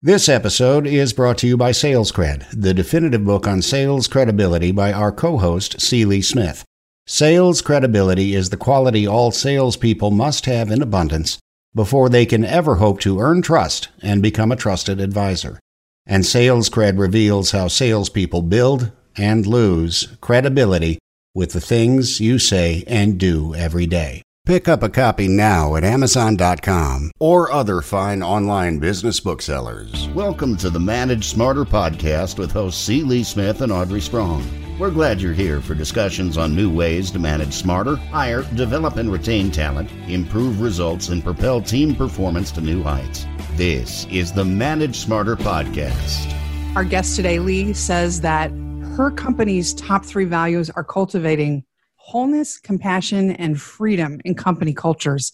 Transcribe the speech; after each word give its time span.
This 0.00 0.28
episode 0.28 0.86
is 0.86 1.12
brought 1.12 1.38
to 1.38 1.48
you 1.48 1.56
by 1.56 1.72
SalesCred, 1.72 2.46
the 2.52 2.72
definitive 2.72 3.24
book 3.24 3.48
on 3.48 3.60
sales 3.62 4.06
credibility 4.06 4.70
by 4.70 4.92
our 4.92 5.10
co 5.10 5.38
host. 5.38 5.90
Lee 5.90 6.22
Smith. 6.22 6.64
Sales 7.04 7.60
credibility 7.60 8.32
is 8.32 8.50
the 8.50 8.56
quality 8.56 9.08
all 9.08 9.32
salespeople 9.32 10.12
must 10.12 10.46
have 10.46 10.70
in 10.70 10.82
abundance 10.82 11.40
before 11.74 12.08
they 12.08 12.24
can 12.24 12.44
ever 12.44 12.76
hope 12.76 13.00
to 13.00 13.18
earn 13.18 13.42
trust 13.42 13.88
and 14.00 14.22
become 14.22 14.52
a 14.52 14.56
trusted 14.56 15.00
advisor. 15.00 15.58
And 16.06 16.22
SalesCred 16.22 16.96
reveals 16.96 17.50
how 17.50 17.66
salespeople 17.66 18.42
build 18.42 18.92
and 19.16 19.48
lose 19.48 20.16
credibility 20.20 21.00
with 21.34 21.54
the 21.54 21.60
things 21.60 22.20
you 22.20 22.38
say 22.38 22.84
and 22.86 23.18
do 23.18 23.52
every 23.56 23.86
day. 23.88 24.22
Pick 24.48 24.66
up 24.66 24.82
a 24.82 24.88
copy 24.88 25.28
now 25.28 25.76
at 25.76 25.84
Amazon.com 25.84 27.10
or 27.18 27.52
other 27.52 27.82
fine 27.82 28.22
online 28.22 28.78
business 28.78 29.20
booksellers. 29.20 30.08
Welcome 30.14 30.56
to 30.56 30.70
the 30.70 30.80
Manage 30.80 31.26
Smarter 31.26 31.66
podcast 31.66 32.38
with 32.38 32.50
hosts 32.50 32.82
C. 32.82 33.02
Lee 33.02 33.24
Smith 33.24 33.60
and 33.60 33.70
Audrey 33.70 34.00
Strong. 34.00 34.42
We're 34.78 34.90
glad 34.90 35.20
you're 35.20 35.34
here 35.34 35.60
for 35.60 35.74
discussions 35.74 36.38
on 36.38 36.56
new 36.56 36.74
ways 36.74 37.10
to 37.10 37.18
manage 37.18 37.52
smarter, 37.52 37.96
hire, 37.96 38.42
develop 38.54 38.96
and 38.96 39.12
retain 39.12 39.50
talent, 39.50 39.92
improve 40.08 40.62
results, 40.62 41.10
and 41.10 41.22
propel 41.22 41.60
team 41.60 41.94
performance 41.94 42.50
to 42.52 42.62
new 42.62 42.82
heights. 42.82 43.26
This 43.52 44.06
is 44.06 44.32
the 44.32 44.46
Manage 44.46 44.96
Smarter 44.96 45.36
podcast. 45.36 46.34
Our 46.74 46.84
guest 46.84 47.16
today, 47.16 47.38
Lee, 47.38 47.74
says 47.74 48.22
that 48.22 48.50
her 48.96 49.10
company's 49.10 49.74
top 49.74 50.06
three 50.06 50.24
values 50.24 50.70
are 50.70 50.84
cultivating 50.84 51.64
wholeness, 52.08 52.58
compassion, 52.58 53.32
and 53.32 53.60
freedom 53.60 54.18
in 54.24 54.34
company 54.34 54.72
cultures. 54.72 55.30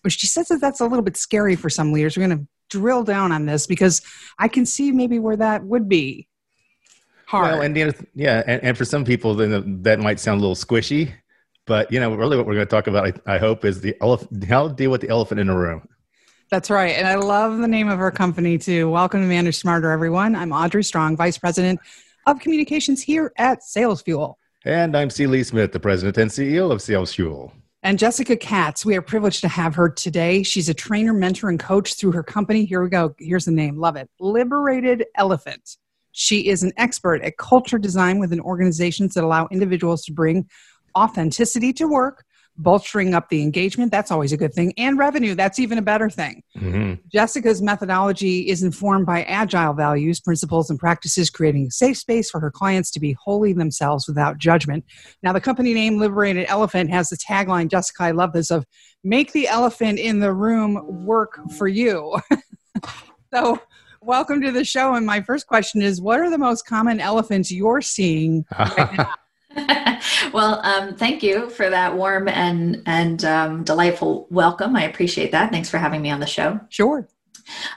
which 0.00 0.14
she 0.14 0.26
says 0.26 0.48
that 0.48 0.60
that's 0.60 0.80
a 0.80 0.86
little 0.86 1.02
bit 1.02 1.16
scary 1.16 1.54
for 1.54 1.68
some 1.70 1.92
leaders. 1.92 2.16
We're 2.16 2.26
going 2.26 2.38
to 2.38 2.46
drill 2.70 3.04
down 3.04 3.30
on 3.30 3.44
this 3.44 3.66
because 3.66 4.00
I 4.38 4.48
can 4.48 4.64
see 4.64 4.90
maybe 4.90 5.18
where 5.18 5.36
that 5.36 5.64
would 5.64 5.86
be 5.86 6.28
hard. 7.26 7.52
Well, 7.52 7.62
and 7.62 7.76
you 7.76 7.86
know, 7.86 7.92
yeah, 8.14 8.42
and, 8.46 8.62
and 8.62 8.78
for 8.78 8.86
some 8.86 9.04
people, 9.04 9.34
then 9.34 9.82
that 9.82 10.00
might 10.00 10.18
sound 10.18 10.38
a 10.38 10.46
little 10.46 10.56
squishy. 10.56 11.12
But 11.66 11.92
you 11.92 12.00
know, 12.00 12.14
really, 12.14 12.36
what 12.38 12.46
we're 12.46 12.54
going 12.54 12.66
to 12.66 12.70
talk 12.70 12.86
about, 12.86 13.20
I, 13.26 13.34
I 13.34 13.38
hope, 13.38 13.64
is 13.64 13.80
the 13.82 13.94
elephant. 14.00 14.44
How 14.44 14.68
to 14.68 14.74
deal 14.74 14.90
with 14.90 15.02
the 15.02 15.08
elephant 15.08 15.40
in 15.40 15.46
the 15.48 15.54
room. 15.54 15.86
That's 16.50 16.70
right. 16.70 16.96
And 16.96 17.06
I 17.06 17.16
love 17.16 17.58
the 17.58 17.68
name 17.68 17.88
of 17.88 18.00
our 18.00 18.10
company 18.10 18.58
too. 18.58 18.90
Welcome 18.90 19.20
to 19.20 19.26
Manage 19.26 19.56
Smarter, 19.58 19.90
everyone. 19.90 20.34
I'm 20.36 20.52
Audrey 20.52 20.84
Strong, 20.84 21.16
Vice 21.16 21.38
President 21.38 21.80
of 22.26 22.38
Communications 22.40 23.02
here 23.02 23.32
at 23.36 23.62
Sales 23.62 24.02
Fuel. 24.02 24.38
And 24.66 24.96
I'm 24.96 25.10
C. 25.10 25.26
Lee 25.26 25.42
Smith, 25.42 25.72
the 25.72 25.80
president 25.80 26.16
and 26.16 26.30
CEO 26.30 26.72
of 26.72 26.80
Sales 26.80 27.12
Fuel. 27.14 27.52
And 27.82 27.98
Jessica 27.98 28.34
Katz, 28.34 28.86
we 28.86 28.96
are 28.96 29.02
privileged 29.02 29.42
to 29.42 29.48
have 29.48 29.74
her 29.74 29.90
today. 29.90 30.42
She's 30.42 30.70
a 30.70 30.74
trainer, 30.74 31.12
mentor, 31.12 31.50
and 31.50 31.60
coach 31.60 31.94
through 31.94 32.12
her 32.12 32.22
company. 32.22 32.64
Here 32.64 32.82
we 32.82 32.88
go. 32.88 33.14
Here's 33.18 33.44
the 33.44 33.50
name. 33.50 33.76
Love 33.76 33.96
it. 33.96 34.08
Liberated 34.18 35.04
Elephant. 35.16 35.76
She 36.12 36.48
is 36.48 36.62
an 36.62 36.72
expert 36.78 37.20
at 37.20 37.36
culture 37.36 37.76
design 37.76 38.18
within 38.18 38.40
organizations 38.40 39.12
that 39.14 39.24
allow 39.24 39.48
individuals 39.50 40.02
to 40.06 40.12
bring 40.12 40.48
authenticity 40.96 41.74
to 41.74 41.86
work 41.86 42.24
bolstering 42.56 43.14
up 43.14 43.28
the 43.28 43.42
engagement 43.42 43.90
that's 43.90 44.12
always 44.12 44.32
a 44.32 44.36
good 44.36 44.54
thing 44.54 44.72
and 44.78 44.96
revenue 44.96 45.34
that's 45.34 45.58
even 45.58 45.76
a 45.76 45.82
better 45.82 46.08
thing 46.08 46.40
mm-hmm. 46.56 46.94
jessica's 47.12 47.60
methodology 47.60 48.48
is 48.48 48.62
informed 48.62 49.06
by 49.06 49.22
agile 49.24 49.72
values 49.72 50.20
principles 50.20 50.70
and 50.70 50.78
practices 50.78 51.30
creating 51.30 51.66
a 51.66 51.70
safe 51.70 51.96
space 51.96 52.30
for 52.30 52.40
her 52.40 52.50
clients 52.50 52.90
to 52.90 53.00
be 53.00 53.16
wholly 53.20 53.52
themselves 53.52 54.06
without 54.06 54.38
judgment. 54.38 54.84
Now 55.22 55.32
the 55.32 55.40
company 55.40 55.74
name 55.74 55.98
liberated 55.98 56.46
elephant 56.48 56.90
has 56.90 57.08
the 57.08 57.16
tagline 57.16 57.68
jessica 57.68 58.04
i 58.04 58.10
love 58.10 58.32
this 58.32 58.50
of 58.50 58.64
make 59.02 59.32
the 59.32 59.48
elephant 59.48 59.98
in 59.98 60.20
the 60.20 60.32
room 60.32 61.04
work 61.04 61.40
for 61.56 61.68
you. 61.68 62.18
So 63.32 63.58
welcome 64.00 64.40
to 64.42 64.52
the 64.52 64.64
show 64.64 64.94
and 64.94 65.04
my 65.04 65.20
first 65.20 65.48
question 65.48 65.82
is 65.82 66.00
what 66.00 66.20
are 66.20 66.30
the 66.30 66.38
most 66.38 66.66
common 66.66 67.00
elephants 67.00 67.50
you're 67.50 67.80
seeing 67.80 68.44
right 68.58 68.96
now 68.96 69.12
well, 70.32 70.60
um, 70.64 70.94
thank 70.94 71.22
you 71.22 71.50
for 71.50 71.70
that 71.70 71.94
warm 71.94 72.28
and 72.28 72.82
and 72.86 73.24
um, 73.24 73.64
delightful 73.64 74.26
welcome. 74.30 74.76
I 74.76 74.84
appreciate 74.84 75.32
that. 75.32 75.50
Thanks 75.50 75.70
for 75.70 75.78
having 75.78 76.02
me 76.02 76.10
on 76.10 76.20
the 76.20 76.26
show. 76.26 76.60
Sure. 76.68 77.08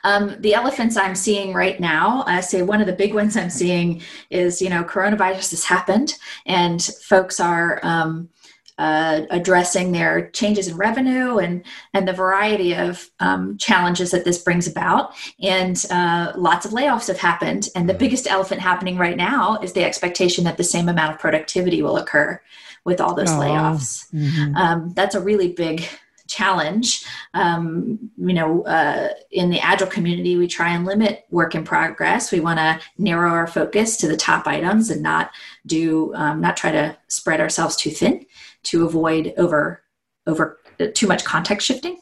Um, 0.03 0.35
the 0.39 0.53
elephants 0.53 0.95
I'm 0.95 1.15
seeing 1.15 1.53
right 1.53 1.79
now, 1.79 2.23
I 2.25 2.39
say 2.39 2.61
one 2.61 2.79
of 2.79 2.87
the 2.87 2.93
big 2.93 3.13
ones 3.13 3.35
I'm 3.35 3.49
seeing 3.49 4.01
is 4.29 4.61
you 4.61 4.69
know 4.69 4.83
coronavirus 4.83 5.51
has 5.51 5.63
happened 5.63 6.13
and 6.45 6.81
folks 6.81 7.39
are 7.39 7.79
um, 7.83 8.29
uh, 8.77 9.21
addressing 9.29 9.91
their 9.91 10.29
changes 10.31 10.67
in 10.67 10.77
revenue 10.77 11.37
and 11.37 11.63
and 11.93 12.07
the 12.07 12.13
variety 12.13 12.75
of 12.75 13.09
um, 13.19 13.57
challenges 13.57 14.11
that 14.11 14.25
this 14.25 14.37
brings 14.37 14.67
about. 14.67 15.13
And 15.41 15.83
uh, 15.89 16.33
lots 16.35 16.65
of 16.65 16.71
layoffs 16.71 17.07
have 17.07 17.19
happened. 17.19 17.69
And 17.75 17.89
the 17.89 17.93
mm-hmm. 17.93 17.99
biggest 17.99 18.27
elephant 18.27 18.61
happening 18.61 18.97
right 18.97 19.17
now 19.17 19.57
is 19.61 19.73
the 19.73 19.83
expectation 19.83 20.43
that 20.43 20.57
the 20.57 20.63
same 20.63 20.89
amount 20.89 21.13
of 21.13 21.19
productivity 21.19 21.81
will 21.81 21.97
occur 21.97 22.39
with 22.85 23.01
all 23.01 23.15
those 23.15 23.31
oh. 23.31 23.39
layoffs. 23.39 24.11
Mm-hmm. 24.13 24.55
Um, 24.55 24.93
that's 24.93 25.15
a 25.15 25.21
really 25.21 25.51
big 25.51 25.87
challenge. 26.27 27.03
Um, 27.33 28.11
you 28.17 28.33
know, 28.33 28.63
uh, 28.63 29.09
in 29.31 29.49
the 29.49 29.59
agile 29.59 29.87
community, 29.87 30.37
we 30.37 30.47
try 30.47 30.69
and 30.69 30.85
limit 30.85 31.25
work 31.31 31.55
in 31.55 31.63
progress. 31.63 32.31
We 32.31 32.41
want 32.41 32.59
to 32.59 32.79
narrow 32.97 33.31
our 33.31 33.47
focus 33.47 33.97
to 33.97 34.07
the 34.07 34.17
top 34.17 34.45
items 34.45 34.89
and 34.89 35.01
not 35.01 35.31
do 35.65 36.13
um, 36.15 36.41
not 36.41 36.57
try 36.57 36.71
to 36.71 36.95
spread 37.07 37.41
ourselves 37.41 37.75
too 37.75 37.89
thin 37.89 38.25
to 38.69 38.85
avoid 38.85 39.33
over 39.37 39.83
over 40.25 40.59
uh, 40.79 40.87
too 40.93 41.07
much 41.07 41.23
context 41.23 41.67
shifting. 41.67 41.99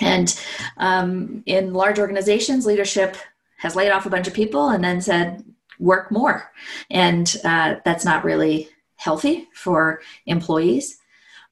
And 0.00 0.38
um, 0.78 1.42
in 1.46 1.72
large 1.72 1.98
organizations, 1.98 2.66
leadership 2.66 3.16
has 3.58 3.76
laid 3.76 3.90
off 3.90 4.06
a 4.06 4.10
bunch 4.10 4.26
of 4.26 4.34
people 4.34 4.70
and 4.70 4.82
then 4.82 5.00
said, 5.00 5.44
work 5.78 6.10
more. 6.10 6.50
And 6.90 7.34
uh, 7.44 7.76
that's 7.84 8.04
not 8.04 8.24
really 8.24 8.68
healthy 8.96 9.48
for 9.54 10.00
employees. 10.26 10.98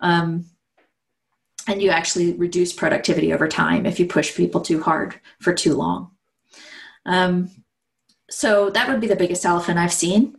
Um, 0.00 0.46
and 1.68 1.80
you 1.80 1.90
actually 1.90 2.32
reduce 2.32 2.72
productivity 2.72 3.32
over 3.32 3.46
time 3.46 3.86
if 3.86 4.00
you 4.00 4.06
push 4.06 4.34
people 4.34 4.60
too 4.60 4.82
hard 4.82 5.20
for 5.40 5.52
too 5.52 5.74
long. 5.74 6.10
Um, 7.06 7.50
so 8.30 8.70
that 8.70 8.88
would 8.88 9.00
be 9.00 9.06
the 9.06 9.16
biggest 9.16 9.44
elephant 9.44 9.78
I've 9.78 9.92
seen 9.92 10.36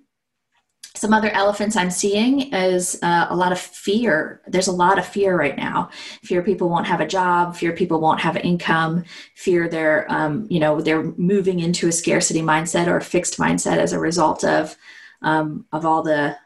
some 0.95 1.13
other 1.13 1.29
elephants 1.29 1.75
I'm 1.75 1.89
seeing 1.89 2.53
is 2.53 2.99
uh, 3.01 3.25
a 3.29 3.35
lot 3.35 3.51
of 3.51 3.59
fear. 3.59 4.41
There's 4.45 4.67
a 4.67 4.71
lot 4.71 4.99
of 4.99 5.05
fear 5.05 5.35
right 5.35 5.57
now. 5.57 5.89
Fear 6.23 6.43
people 6.43 6.69
won't 6.69 6.85
have 6.85 7.01
a 7.01 7.07
job. 7.07 7.55
Fear 7.55 7.73
people 7.73 7.99
won't 7.99 8.19
have 8.19 8.37
income. 8.37 9.03
Fear 9.35 9.69
they're, 9.69 10.11
um, 10.11 10.45
you 10.49 10.59
know, 10.59 10.81
they're 10.81 11.03
moving 11.17 11.59
into 11.59 11.87
a 11.87 11.91
scarcity 11.91 12.41
mindset 12.41 12.87
or 12.87 12.97
a 12.97 13.01
fixed 13.01 13.39
mindset 13.39 13.77
as 13.77 13.91
a 13.91 13.99
result 13.99 14.43
of 14.43 14.77
um, 15.23 15.65
of 15.71 15.85
all 15.85 16.03
the 16.03 16.37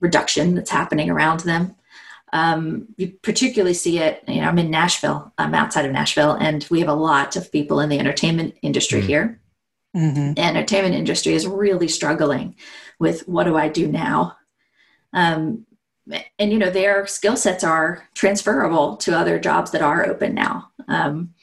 reduction 0.00 0.54
that's 0.54 0.70
happening 0.70 1.08
around 1.08 1.40
them. 1.40 1.74
Um, 2.32 2.88
you 2.98 3.12
particularly 3.22 3.72
see 3.72 4.00
it. 4.00 4.22
You 4.28 4.42
know, 4.42 4.48
I'm 4.48 4.58
in 4.58 4.70
Nashville. 4.70 5.32
I'm 5.38 5.54
outside 5.54 5.86
of 5.86 5.92
Nashville, 5.92 6.32
and 6.32 6.66
we 6.70 6.80
have 6.80 6.88
a 6.90 6.94
lot 6.94 7.36
of 7.36 7.50
people 7.50 7.80
in 7.80 7.88
the 7.88 7.98
entertainment 7.98 8.56
industry 8.60 8.98
mm-hmm. 8.98 9.08
here. 9.08 9.40
Mm-hmm. 9.96 10.34
The 10.34 10.42
entertainment 10.42 10.94
industry 10.94 11.32
is 11.32 11.46
really 11.46 11.88
struggling 11.88 12.56
with 12.98 13.26
what 13.28 13.44
do 13.44 13.56
I 13.56 13.68
do 13.68 13.88
now? 13.88 14.36
Um, 15.12 15.66
and 16.38 16.52
you 16.52 16.58
know 16.58 16.70
their 16.70 17.06
skill 17.06 17.36
sets 17.36 17.64
are 17.64 18.08
transferable 18.14 18.96
to 18.98 19.16
other 19.16 19.38
jobs 19.38 19.72
that 19.72 19.82
are 19.82 20.06
open 20.06 20.34
now. 20.34 20.70
Um, 20.88 21.34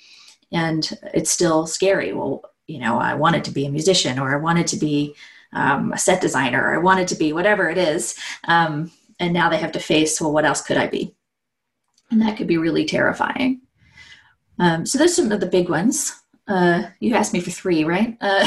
and 0.52 0.90
it's 1.14 1.32
still 1.32 1.68
scary. 1.68 2.14
Well 2.14 2.44
you 2.68 2.80
know 2.80 2.98
i 2.98 3.14
wanted 3.14 3.44
to 3.44 3.52
be 3.52 3.66
a 3.66 3.72
musician 3.72 4.20
or 4.20 4.34
i 4.34 4.38
wanted 4.38 4.68
to 4.68 4.78
be 4.78 5.16
um, 5.54 5.94
a 5.94 5.98
set 5.98 6.22
designer 6.22 6.64
or 6.64 6.74
i 6.74 6.80
wanted 6.80 7.08
to 7.08 7.16
be 7.16 7.32
whatever 7.32 7.70
it 7.70 7.78
is. 7.78 8.18
Um, 8.46 8.92
and 9.20 9.34
now 9.34 9.50
they 9.50 9.58
have 9.58 9.72
to 9.74 9.80
face 9.80 10.20
well 10.20 10.34
what 10.34 10.46
else 10.46 10.62
could 10.62 10.78
i 10.78 10.88
be? 10.88 11.14
And 12.10 12.22
that 12.22 12.38
could 12.38 12.48
be 12.48 12.58
really 12.58 12.86
terrifying. 12.86 13.62
Um, 14.60 14.86
so 14.86 14.98
those 14.98 15.12
are 15.12 15.24
some 15.24 15.32
of 15.32 15.40
the 15.40 15.46
big 15.48 15.70
ones. 15.70 16.14
Uh, 16.48 16.84
you 17.00 17.16
asked 17.16 17.34
me 17.34 17.40
for 17.40 17.50
three, 17.52 17.84
right? 17.84 18.18
Uh, 18.20 18.46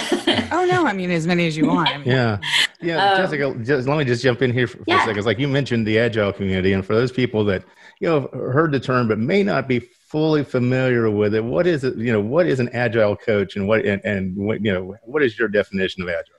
oh 0.53 0.67
no, 0.71 0.87
I 0.87 0.93
mean 0.93 1.11
as 1.11 1.27
many 1.27 1.47
as 1.47 1.57
you 1.57 1.67
want. 1.67 1.89
Yeah, 2.07 2.39
yeah. 2.81 3.13
Um, 3.13 3.17
Jessica, 3.19 3.55
just, 3.63 3.89
let 3.89 3.99
me 3.99 4.05
just 4.05 4.23
jump 4.23 4.43
in 4.43 4.53
here 4.53 4.67
for, 4.67 4.79
for 4.79 4.85
yeah. 4.87 5.03
a 5.03 5.07
second. 5.07 5.25
Like 5.25 5.39
you 5.39 5.49
mentioned 5.49 5.87
the 5.87 5.99
agile 5.99 6.33
community, 6.33 6.73
and 6.73 6.85
for 6.85 6.95
those 6.95 7.13
people 7.13 7.45
that 7.47 7.65
you 8.01 8.09
know 8.09 8.29
heard 8.33 8.73
the 8.73 8.81
term 8.81 9.09
but 9.09 9.19
may 9.19 9.43
not 9.43 9.69
be 9.69 9.81
fully 9.81 10.45
familiar 10.45 11.11
with 11.11 11.35
it, 11.35 11.45
what 11.45 11.67
is 11.67 11.85
it? 11.85 11.97
You 11.97 12.13
know, 12.13 12.21
what 12.21 12.47
is 12.47 12.61
an 12.61 12.69
agile 12.71 13.17
coach, 13.17 13.57
and 13.57 13.67
what 13.67 13.85
and, 13.85 14.05
and 14.05 14.37
what 14.37 14.65
you 14.65 14.73
know, 14.73 14.97
what 15.03 15.23
is 15.23 15.39
your 15.39 15.49
definition 15.49 16.03
of 16.03 16.09
agile? 16.09 16.35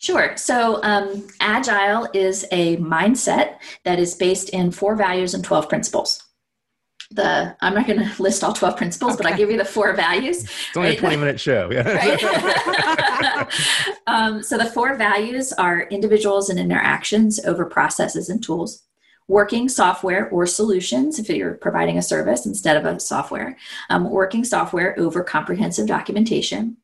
Sure. 0.00 0.36
So, 0.36 0.80
um, 0.84 1.26
agile 1.40 2.08
is 2.14 2.46
a 2.52 2.76
mindset 2.76 3.56
that 3.82 3.98
is 3.98 4.14
based 4.14 4.50
in 4.50 4.70
four 4.70 4.94
values 4.94 5.34
and 5.34 5.42
12 5.42 5.68
principles 5.68 6.27
the 7.10 7.56
i'm 7.60 7.74
not 7.74 7.86
going 7.86 7.98
to 7.98 8.22
list 8.22 8.44
all 8.44 8.52
12 8.52 8.76
principles 8.76 9.14
okay. 9.14 9.22
but 9.22 9.32
i 9.32 9.36
give 9.36 9.50
you 9.50 9.56
the 9.56 9.64
four 9.64 9.94
values 9.94 10.44
it's 10.44 10.76
only 10.76 10.90
right? 10.90 10.98
a 10.98 11.00
20 11.00 11.16
minute 11.16 11.40
show 11.40 11.70
yeah 11.72 13.48
um, 14.06 14.42
so 14.42 14.58
the 14.58 14.66
four 14.66 14.94
values 14.94 15.52
are 15.54 15.82
individuals 15.84 16.50
and 16.50 16.58
interactions 16.58 17.42
over 17.44 17.64
processes 17.64 18.28
and 18.28 18.42
tools 18.42 18.82
working 19.26 19.68
software 19.68 20.28
or 20.30 20.46
solutions 20.46 21.18
if 21.18 21.30
you're 21.30 21.54
providing 21.54 21.96
a 21.96 22.02
service 22.02 22.44
instead 22.44 22.76
of 22.76 22.84
a 22.84 23.00
software 23.00 23.56
um, 23.88 24.10
working 24.10 24.44
software 24.44 24.98
over 24.98 25.24
comprehensive 25.24 25.86
documentation 25.86 26.76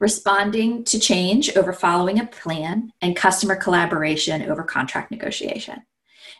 responding 0.00 0.84
to 0.84 0.98
change 0.98 1.54
over 1.56 1.72
following 1.72 2.18
a 2.18 2.26
plan, 2.26 2.92
and 3.00 3.16
customer 3.16 3.56
collaboration 3.56 4.42
over 4.42 4.62
contract 4.62 5.10
negotiation. 5.10 5.82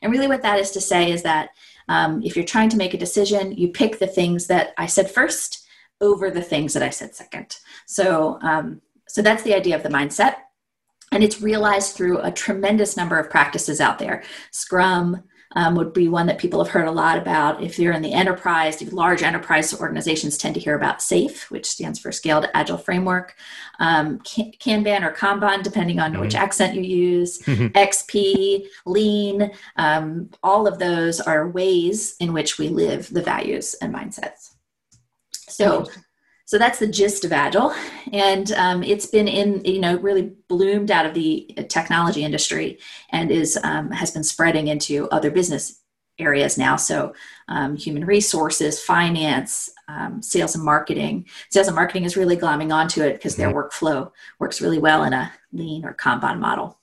And 0.02 0.12
really, 0.12 0.28
what 0.28 0.42
that 0.42 0.58
is 0.58 0.70
to 0.72 0.80
say 0.80 1.10
is 1.10 1.22
that 1.22 1.50
um, 1.88 2.22
if 2.22 2.36
you're 2.36 2.44
trying 2.44 2.68
to 2.70 2.76
make 2.76 2.94
a 2.94 2.98
decision, 2.98 3.52
you 3.52 3.68
pick 3.68 3.98
the 3.98 4.06
things 4.06 4.46
that 4.46 4.74
I 4.76 4.86
said 4.86 5.10
first 5.10 5.66
over 6.00 6.30
the 6.30 6.42
things 6.42 6.74
that 6.74 6.82
I 6.82 6.90
said 6.90 7.14
second. 7.14 7.56
So, 7.86 8.38
um, 8.42 8.80
so 9.08 9.22
that's 9.22 9.42
the 9.42 9.54
idea 9.54 9.76
of 9.76 9.82
the 9.82 9.88
mindset. 9.88 10.36
And 11.10 11.24
it's 11.24 11.40
realized 11.40 11.96
through 11.96 12.20
a 12.20 12.30
tremendous 12.30 12.96
number 12.96 13.18
of 13.18 13.30
practices 13.30 13.80
out 13.80 13.98
there. 13.98 14.22
Scrum, 14.50 15.22
um, 15.56 15.74
would 15.74 15.92
be 15.92 16.08
one 16.08 16.26
that 16.26 16.38
people 16.38 16.62
have 16.62 16.72
heard 16.72 16.86
a 16.86 16.92
lot 16.92 17.18
about. 17.18 17.62
If 17.62 17.78
you're 17.78 17.92
in 17.92 18.02
the 18.02 18.12
enterprise, 18.12 18.82
large 18.92 19.22
enterprise 19.22 19.78
organizations 19.78 20.36
tend 20.36 20.54
to 20.54 20.60
hear 20.60 20.76
about 20.76 20.98
SAFe, 20.98 21.50
which 21.50 21.66
stands 21.66 21.98
for 21.98 22.12
Scaled 22.12 22.48
Agile 22.54 22.78
Framework, 22.78 23.34
um, 23.78 24.18
Kanban 24.20 25.02
or 25.02 25.12
Kanban, 25.12 25.62
depending 25.62 26.00
on 26.00 26.12
mm-hmm. 26.12 26.20
which 26.20 26.34
accent 26.34 26.74
you 26.74 26.82
use, 26.82 27.40
mm-hmm. 27.42 27.66
XP, 27.68 28.66
Lean, 28.86 29.50
um, 29.76 30.30
all 30.42 30.66
of 30.66 30.78
those 30.78 31.20
are 31.20 31.48
ways 31.48 32.16
in 32.20 32.32
which 32.32 32.58
we 32.58 32.68
live 32.68 33.12
the 33.12 33.22
values 33.22 33.74
and 33.80 33.94
mindsets. 33.94 34.54
So, 35.32 35.86
so 36.48 36.56
that's 36.56 36.78
the 36.78 36.86
gist 36.86 37.26
of 37.26 37.32
agile. 37.32 37.74
And 38.10 38.52
um, 38.52 38.82
it's 38.82 39.04
been 39.04 39.28
in 39.28 39.62
you 39.66 39.80
know 39.80 39.98
really 39.98 40.32
bloomed 40.48 40.90
out 40.90 41.04
of 41.04 41.12
the 41.12 41.46
technology 41.68 42.24
industry 42.24 42.78
and 43.10 43.30
is 43.30 43.58
um, 43.62 43.90
has 43.90 44.12
been 44.12 44.24
spreading 44.24 44.68
into 44.68 45.10
other 45.10 45.30
business 45.30 45.82
areas 46.18 46.56
now. 46.56 46.76
So 46.76 47.12
um, 47.48 47.76
human 47.76 48.06
resources 48.06 48.80
finance 48.80 49.68
um, 49.88 50.22
sales 50.22 50.54
and 50.54 50.64
marketing. 50.64 51.26
Sales 51.50 51.66
and 51.66 51.76
marketing 51.76 52.04
is 52.04 52.16
really 52.16 52.36
glomming 52.36 52.74
onto 52.74 53.02
it 53.02 53.12
because 53.12 53.36
their 53.36 53.50
mm-hmm. 53.50 53.58
workflow 53.58 54.10
works 54.38 54.62
really 54.62 54.78
well 54.78 55.04
in 55.04 55.12
a 55.12 55.30
lean 55.52 55.84
or 55.84 55.92
kanban 55.92 56.38
model. 56.38 56.78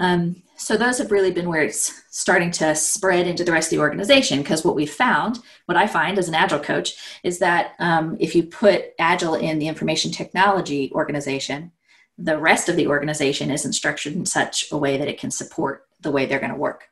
Um, 0.00 0.42
so 0.62 0.76
those 0.76 0.98
have 0.98 1.10
really 1.10 1.32
been 1.32 1.48
where 1.48 1.62
it's 1.62 2.02
starting 2.10 2.52
to 2.52 2.74
spread 2.76 3.26
into 3.26 3.42
the 3.42 3.50
rest 3.50 3.72
of 3.72 3.76
the 3.76 3.82
organization 3.82 4.38
because 4.38 4.64
what 4.64 4.76
we 4.76 4.86
found, 4.86 5.40
what 5.66 5.76
I 5.76 5.88
find 5.88 6.18
as 6.18 6.28
an 6.28 6.36
agile 6.36 6.60
coach, 6.60 6.94
is 7.24 7.40
that 7.40 7.72
um, 7.80 8.16
if 8.20 8.36
you 8.36 8.44
put 8.44 8.92
agile 9.00 9.34
in 9.34 9.58
the 9.58 9.66
information 9.66 10.12
technology 10.12 10.92
organization, 10.94 11.72
the 12.16 12.38
rest 12.38 12.68
of 12.68 12.76
the 12.76 12.86
organization 12.86 13.50
isn't 13.50 13.72
structured 13.72 14.12
in 14.12 14.24
such 14.24 14.70
a 14.70 14.78
way 14.78 14.96
that 14.98 15.08
it 15.08 15.18
can 15.18 15.32
support 15.32 15.86
the 16.00 16.12
way 16.12 16.26
they're 16.26 16.38
going 16.38 16.52
to 16.52 16.56
work. 16.56 16.84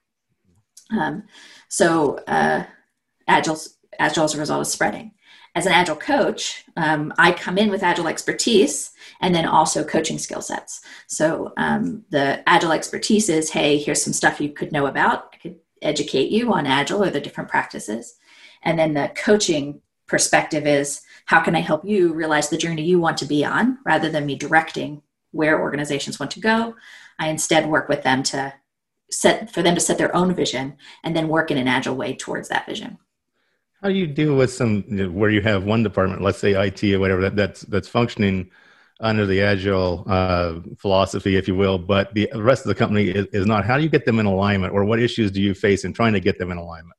Um, 0.90 1.22
so 1.68 2.16
uh, 2.26 2.64
agile, 3.28 3.58
agile 4.00 4.24
as 4.24 4.34
a 4.34 4.38
result 4.38 4.62
is 4.62 4.72
spreading 4.72 5.12
as 5.54 5.66
an 5.66 5.72
agile 5.72 5.96
coach 5.96 6.64
um, 6.76 7.12
i 7.18 7.32
come 7.32 7.58
in 7.58 7.70
with 7.70 7.82
agile 7.82 8.08
expertise 8.08 8.92
and 9.20 9.34
then 9.34 9.46
also 9.46 9.84
coaching 9.84 10.18
skill 10.18 10.42
sets. 10.42 10.80
So 11.06 11.52
um, 11.56 12.04
the 12.10 12.42
agile 12.48 12.72
expertise 12.72 13.28
is 13.28 13.50
hey 13.50 13.78
here's 13.78 14.02
some 14.02 14.12
stuff 14.12 14.40
you 14.40 14.50
could 14.50 14.72
know 14.72 14.86
about. 14.86 15.30
I 15.34 15.36
could 15.36 15.56
educate 15.82 16.30
you 16.30 16.52
on 16.52 16.66
agile 16.66 17.02
or 17.02 17.10
the 17.10 17.20
different 17.20 17.50
practices. 17.50 18.16
And 18.62 18.78
then 18.78 18.94
the 18.94 19.12
coaching 19.16 19.80
perspective 20.06 20.66
is 20.66 21.02
how 21.26 21.40
can 21.40 21.54
i 21.54 21.60
help 21.60 21.84
you 21.84 22.12
realize 22.12 22.48
the 22.48 22.56
journey 22.56 22.82
you 22.82 22.98
want 22.98 23.16
to 23.18 23.24
be 23.24 23.44
on 23.44 23.78
rather 23.84 24.10
than 24.10 24.26
me 24.26 24.34
directing 24.34 25.02
where 25.30 25.60
organizations 25.60 26.18
want 26.18 26.32
to 26.32 26.40
go? 26.40 26.74
I 27.18 27.28
instead 27.28 27.68
work 27.68 27.88
with 27.88 28.02
them 28.02 28.22
to 28.24 28.54
set 29.10 29.52
for 29.52 29.62
them 29.62 29.74
to 29.74 29.80
set 29.80 29.98
their 29.98 30.14
own 30.14 30.34
vision 30.34 30.76
and 31.04 31.14
then 31.14 31.28
work 31.28 31.50
in 31.50 31.58
an 31.58 31.68
agile 31.68 31.96
way 31.96 32.14
towards 32.14 32.48
that 32.48 32.66
vision 32.66 32.98
how 33.82 33.88
do 33.88 33.94
you 33.94 34.06
deal 34.06 34.36
with 34.36 34.52
some 34.52 34.82
where 35.14 35.30
you 35.30 35.40
have 35.42 35.64
one 35.64 35.82
department, 35.82 36.22
let's 36.22 36.38
say 36.38 36.52
IT 36.52 36.82
or 36.94 37.00
whatever, 37.00 37.22
that, 37.22 37.36
that's 37.36 37.62
that's 37.62 37.88
functioning 37.88 38.50
under 39.00 39.24
the 39.24 39.40
agile 39.40 40.04
uh, 40.06 40.60
philosophy, 40.76 41.36
if 41.36 41.48
you 41.48 41.54
will, 41.54 41.78
but 41.78 42.12
the 42.12 42.28
rest 42.34 42.66
of 42.66 42.68
the 42.68 42.74
company 42.74 43.08
is, 43.08 43.26
is, 43.32 43.46
not? 43.46 43.64
How 43.64 43.78
do 43.78 43.82
you 43.82 43.88
get 43.88 44.04
them 44.04 44.18
in 44.18 44.26
alignment, 44.26 44.74
or 44.74 44.84
what 44.84 45.00
issues 45.00 45.30
do 45.30 45.40
you 45.40 45.54
face 45.54 45.84
in 45.84 45.94
trying 45.94 46.12
to 46.12 46.20
get 46.20 46.38
them 46.38 46.50
in 46.50 46.58
alignment? 46.58 46.96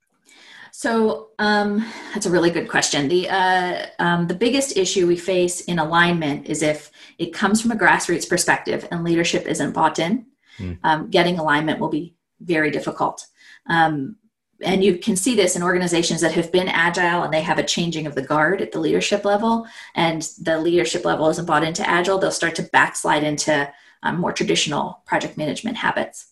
So 0.71 1.29
um, 1.37 1.85
that's 2.11 2.25
a 2.25 2.31
really 2.31 2.49
good 2.49 2.67
question. 2.67 3.07
The 3.07 3.29
uh, 3.29 3.85
um, 3.99 4.27
the 4.27 4.33
biggest 4.33 4.77
issue 4.77 5.05
we 5.05 5.17
face 5.17 5.61
in 5.61 5.77
alignment 5.77 6.47
is 6.47 6.63
if 6.63 6.91
it 7.19 7.33
comes 7.33 7.61
from 7.61 7.71
a 7.71 7.75
grassroots 7.75 8.27
perspective 8.27 8.87
and 8.89 9.03
leadership 9.03 9.45
isn't 9.45 9.73
bought 9.73 9.99
in. 9.99 10.25
Mm. 10.57 10.79
Um, 10.83 11.09
getting 11.09 11.37
alignment 11.37 11.79
will 11.79 11.89
be 11.89 12.15
very 12.39 12.71
difficult. 12.71 13.27
Um, 13.67 14.17
and 14.63 14.83
you 14.83 14.97
can 14.97 15.15
see 15.15 15.35
this 15.35 15.55
in 15.55 15.63
organizations 15.63 16.21
that 16.21 16.33
have 16.33 16.51
been 16.51 16.67
agile 16.67 17.23
and 17.23 17.33
they 17.33 17.41
have 17.41 17.59
a 17.59 17.63
changing 17.63 18.05
of 18.07 18.15
the 18.15 18.21
guard 18.21 18.61
at 18.61 18.71
the 18.71 18.79
leadership 18.79 19.25
level 19.25 19.65
and 19.95 20.23
the 20.41 20.59
leadership 20.59 21.05
level 21.05 21.29
isn't 21.29 21.45
bought 21.45 21.63
into 21.63 21.87
agile 21.87 22.17
they'll 22.17 22.31
start 22.31 22.55
to 22.55 22.63
backslide 22.63 23.23
into 23.23 23.71
um, 24.03 24.19
more 24.19 24.33
traditional 24.33 25.01
project 25.05 25.37
management 25.37 25.77
habits. 25.77 26.27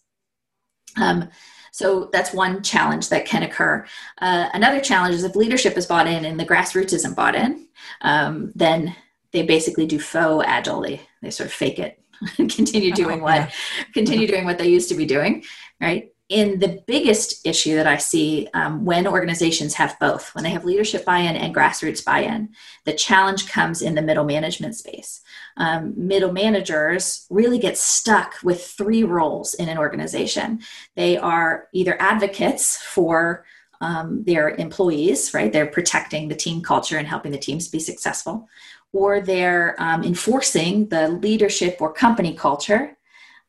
Um, 1.00 1.30
so 1.72 2.10
that's 2.12 2.34
one 2.34 2.64
challenge 2.64 3.10
that 3.10 3.26
can 3.26 3.44
occur. 3.44 3.86
Uh, 4.20 4.50
another 4.54 4.82
challenge 4.82 5.16
is 5.16 5.24
if 5.24 5.36
leadership 5.36 5.78
is 5.78 5.86
bought 5.86 6.08
in 6.08 6.26
and 6.26 6.40
the 6.40 6.46
grassroots 6.46 6.94
isn't 6.94 7.16
bought 7.16 7.36
in 7.36 7.68
um, 8.02 8.52
then 8.56 8.96
they 9.32 9.44
basically 9.44 9.86
do 9.86 10.00
faux 10.00 10.46
agile. 10.48 10.82
They, 10.82 11.02
they 11.22 11.30
sort 11.30 11.48
of 11.48 11.54
fake 11.54 11.80
it 11.80 12.02
and 12.38 12.54
continue 12.54 12.92
doing 12.96 13.22
what 13.22 13.52
continue 13.94 14.28
doing 14.28 14.46
what 14.46 14.58
they 14.58 14.68
used 14.68 14.90
to 14.90 14.96
be 14.96 15.06
doing 15.06 15.44
right 15.80 16.12
in 16.30 16.60
the 16.60 16.82
biggest 16.86 17.46
issue 17.46 17.76
that 17.76 17.88
I 17.88 17.98
see 17.98 18.48
um, 18.54 18.86
when 18.86 19.08
organizations 19.08 19.74
have 19.74 19.98
both, 20.00 20.34
when 20.36 20.44
they 20.44 20.52
have 20.52 20.64
leadership 20.64 21.04
buy 21.04 21.18
in 21.18 21.36
and 21.36 21.56
grassroots 21.56 22.06
buy 22.06 22.20
in, 22.20 22.50
the 22.86 22.94
challenge 22.94 23.50
comes 23.50 23.82
in 23.82 23.96
the 23.96 24.02
middle 24.04 24.24
management 24.24 24.76
space. 24.76 25.22
Um, 25.58 25.94
middle 25.98 26.32
managers 26.32 27.26
really 27.32 27.58
get 27.58 27.80
stuck 27.80 28.36
with 28.44 28.64
three 28.64 29.04
roles 29.04 29.56
in 29.56 29.70
an 29.70 29.80
organization. 29.80 30.62
They 30.96 31.18
are 31.18 31.68
either 31.74 32.00
advocates 32.00 32.78
for 32.78 33.44
um, 33.82 34.24
their 34.24 34.50
employees, 34.50 35.34
right? 35.34 35.52
They're 35.52 35.66
protecting 35.66 36.28
the 36.28 36.36
team 36.36 36.62
culture 36.62 36.98
and 36.98 37.08
helping 37.08 37.32
the 37.32 37.40
teams 37.40 37.68
be 37.68 37.80
successful, 37.80 38.48
or 38.94 39.20
they're 39.20 39.76
um, 39.80 40.04
enforcing 40.04 40.90
the 40.90 41.08
leadership 41.10 41.78
or 41.80 41.92
company 41.92 42.36
culture 42.36 42.96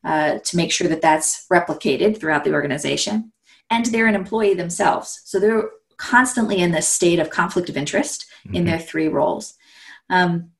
uh, 0.03 0.39
to 0.39 0.57
make 0.57 0.71
sure 0.71 0.87
that 0.87 1.01
that's 1.01 1.45
replicated 1.51 2.19
throughout 2.19 2.43
the 2.43 2.53
organization. 2.53 3.31
And 3.69 3.85
they're 3.85 4.07
an 4.07 4.15
employee 4.15 4.55
themselves. 4.55 5.21
So 5.25 5.39
they're 5.39 5.69
constantly 5.97 6.57
in 6.57 6.71
this 6.71 6.87
state 6.87 7.19
of 7.19 7.29
conflict 7.29 7.69
of 7.69 7.77
interest 7.77 8.25
mm-hmm. 8.45 8.55
in 8.55 8.65
their 8.65 8.79
three 8.79 9.07
roles. 9.07 9.55
Um, 10.09 10.51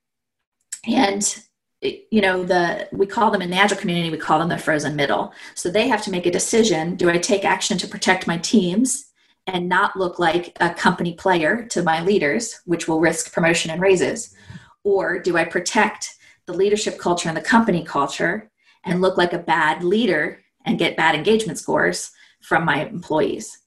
and 0.88 1.44
you 1.82 2.22
know 2.22 2.44
the 2.44 2.88
we 2.92 3.08
call 3.08 3.32
them 3.32 3.42
in 3.42 3.50
the 3.50 3.58
agile 3.58 3.78
community 3.78 4.12
we 4.12 4.18
call 4.18 4.38
them 4.38 4.50
the 4.50 4.58
frozen 4.58 4.96
middle 4.96 5.34
so 5.56 5.70
they 5.70 5.88
have 5.88 6.04
to 6.04 6.12
make 6.12 6.26
a 6.28 6.32
decision 6.32 6.96
do 6.96 7.10
i 7.10 7.18
take 7.18 7.44
action 7.44 7.78
to 7.78 7.88
protect 7.88 8.28
my 8.28 8.38
teams 8.38 9.08
and 9.48 9.68
not 9.68 9.98
look 9.98 10.20
like 10.20 10.56
a 10.62 10.72
company 10.72 11.14
player 11.14 11.66
to 11.66 11.82
my 11.82 12.04
leaders 12.04 12.60
which 12.66 12.88
will 12.88 13.00
risk 13.00 13.34
promotion 13.34 13.72
and 13.72 13.82
raises 13.82 14.36
or 14.84 15.20
do 15.20 15.38
i 15.38 15.44
protect 15.44 16.16
the 16.46 16.54
leadership 16.54 17.00
culture 17.00 17.28
and 17.28 17.38
the 17.38 17.42
company 17.42 17.84
culture 17.84 18.51
and 18.84 19.02
look 19.02 19.18
like 19.18 19.34
a 19.34 19.40
bad 19.40 19.84
leader 19.84 20.42
and 20.66 20.80
get 20.80 20.98
bad 20.98 21.16
engagement 21.16 21.60
scores 21.60 22.12
from 22.42 22.66
my 22.66 22.86
employees. 22.86 23.60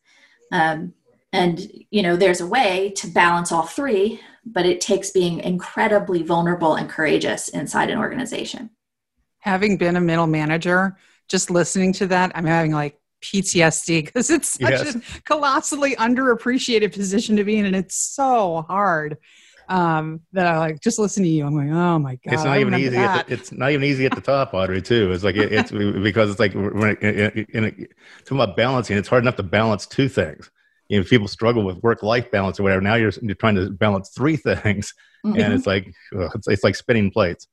Um, 0.52 0.94
and 1.32 1.68
you 1.90 2.02
know, 2.02 2.16
there's 2.16 2.40
a 2.40 2.46
way 2.46 2.92
to 2.96 3.08
balance 3.08 3.50
all 3.50 3.66
three, 3.66 4.20
but 4.46 4.66
it 4.66 4.80
takes 4.80 5.10
being 5.10 5.40
incredibly 5.40 6.22
vulnerable 6.22 6.76
and 6.76 6.88
courageous 6.88 7.48
inside 7.48 7.90
an 7.90 7.98
organization. 7.98 8.70
Having 9.40 9.78
been 9.78 9.96
a 9.96 10.00
middle 10.00 10.26
manager, 10.26 10.96
just 11.28 11.50
listening 11.50 11.92
to 11.94 12.06
that, 12.06 12.32
I'm 12.34 12.46
having 12.46 12.72
like 12.72 12.98
PTSD 13.22 14.04
because 14.04 14.30
it's 14.30 14.50
such 14.50 14.70
yes. 14.70 14.94
a 14.94 15.22
colossally 15.22 15.96
underappreciated 15.96 16.92
position 16.92 17.36
to 17.36 17.44
be 17.44 17.56
in, 17.56 17.66
and 17.66 17.76
it's 17.76 17.96
so 17.96 18.64
hard 18.68 19.18
um, 19.68 20.20
that 20.32 20.46
I 20.46 20.58
like 20.58 20.80
just 20.80 20.98
listen 20.98 21.22
to 21.22 21.28
you. 21.28 21.46
I'm 21.46 21.54
like, 21.54 21.70
oh 21.70 21.98
my 21.98 22.16
god, 22.16 22.34
it's 22.34 22.44
not 22.44 22.58
even 22.58 22.74
easy. 22.74 22.96
At 22.96 23.26
the, 23.26 23.32
it's 23.32 23.52
not 23.52 23.70
even 23.70 23.84
easy 23.84 24.06
at 24.06 24.14
the 24.14 24.20
top, 24.20 24.54
Audrey. 24.54 24.82
Too. 24.82 25.12
It's 25.12 25.24
like 25.24 25.36
it, 25.36 25.52
it's 25.52 25.70
because 26.02 26.30
it's 26.30 26.40
like 26.40 26.54
when 26.54 26.96
in, 26.96 27.46
in, 27.52 27.64
in, 27.64 27.88
talking 28.24 28.40
about 28.40 28.56
balancing, 28.56 28.96
it's 28.96 29.08
hard 29.08 29.24
enough 29.24 29.36
to 29.36 29.42
balance 29.42 29.86
two 29.86 30.08
things. 30.08 30.50
You 30.88 30.98
know, 30.98 31.04
people 31.04 31.28
struggle 31.28 31.64
with 31.64 31.78
work-life 31.82 32.30
balance 32.30 32.60
or 32.60 32.64
whatever. 32.64 32.82
Now 32.82 32.96
you're, 32.96 33.12
you're 33.22 33.34
trying 33.34 33.54
to 33.54 33.70
balance 33.70 34.10
three 34.10 34.36
things, 34.36 34.92
mm-hmm. 35.24 35.40
and 35.40 35.52
it's 35.54 35.66
like 35.66 35.92
ugh, 36.16 36.30
it's, 36.34 36.48
it's 36.48 36.64
like 36.64 36.76
spinning 36.76 37.10
plates. 37.10 37.48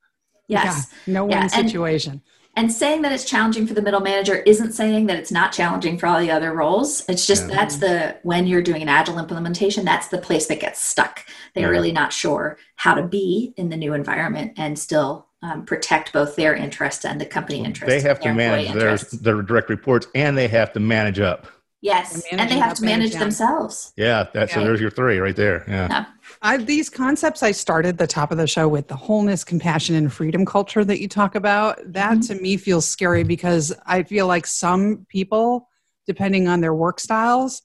Yes, 0.48 0.92
yeah, 1.06 1.14
no 1.14 1.28
yeah. 1.28 1.40
one 1.40 1.48
situation. 1.48 2.22
And, 2.54 2.64
and 2.64 2.72
saying 2.72 3.02
that 3.02 3.12
it's 3.12 3.24
challenging 3.24 3.66
for 3.66 3.74
the 3.74 3.82
middle 3.82 4.00
manager 4.00 4.36
isn't 4.36 4.72
saying 4.72 5.06
that 5.06 5.18
it's 5.18 5.32
not 5.32 5.52
challenging 5.52 5.98
for 5.98 6.06
all 6.06 6.20
the 6.20 6.30
other 6.30 6.52
roles. 6.52 7.02
It's 7.08 7.26
just 7.26 7.48
yeah. 7.48 7.56
that's 7.56 7.76
the 7.78 8.16
when 8.22 8.46
you're 8.46 8.62
doing 8.62 8.82
an 8.82 8.88
agile 8.88 9.18
implementation 9.18 9.84
that's 9.84 10.08
the 10.08 10.18
place 10.18 10.46
that 10.46 10.60
gets 10.60 10.84
stuck. 10.84 11.24
They're 11.54 11.64
yeah. 11.64 11.70
really 11.70 11.92
not 11.92 12.12
sure 12.12 12.58
how 12.76 12.94
to 12.94 13.02
be 13.02 13.54
in 13.56 13.70
the 13.70 13.76
new 13.76 13.94
environment 13.94 14.52
and 14.56 14.78
still 14.78 15.28
um, 15.42 15.64
protect 15.64 16.12
both 16.12 16.36
their 16.36 16.54
interests 16.54 17.04
and 17.04 17.20
the 17.20 17.26
company 17.26 17.64
interests 17.64 18.02
they 18.02 18.08
have 18.08 18.20
to 18.20 18.32
manage 18.32 18.72
their, 18.72 18.96
their 18.96 19.42
direct 19.42 19.68
reports 19.68 20.06
and 20.14 20.38
they 20.38 20.48
have 20.48 20.72
to 20.72 20.80
manage 20.80 21.20
up. 21.20 21.46
Yes 21.80 22.22
and 22.30 22.48
they 22.48 22.58
have 22.58 22.74
to 22.74 22.84
manage 22.84 23.14
themselves. 23.14 23.92
Yeah 23.96 24.28
that's 24.32 24.52
yeah. 24.52 24.58
so 24.58 24.64
there's 24.64 24.80
your 24.80 24.90
three 24.90 25.18
right 25.18 25.34
there 25.34 25.64
yeah 25.66 26.04
I, 26.44 26.56
these 26.56 26.90
concepts 26.90 27.42
I 27.44 27.52
started 27.52 27.98
the 27.98 28.06
top 28.06 28.32
of 28.32 28.38
the 28.38 28.48
show 28.48 28.66
with 28.66 28.88
the 28.88 28.96
wholeness, 28.96 29.44
compassion, 29.44 29.94
and 29.94 30.12
freedom 30.12 30.44
culture 30.44 30.84
that 30.84 31.00
you 31.00 31.06
talk 31.06 31.36
about. 31.36 31.80
That 31.92 32.14
mm-hmm. 32.14 32.34
to 32.34 32.42
me 32.42 32.56
feels 32.56 32.88
scary 32.88 33.22
because 33.22 33.72
I 33.86 34.02
feel 34.02 34.26
like 34.26 34.46
some 34.46 35.06
people, 35.08 35.68
depending 36.06 36.48
on 36.48 36.60
their 36.60 36.74
work 36.74 36.98
styles, 36.98 37.62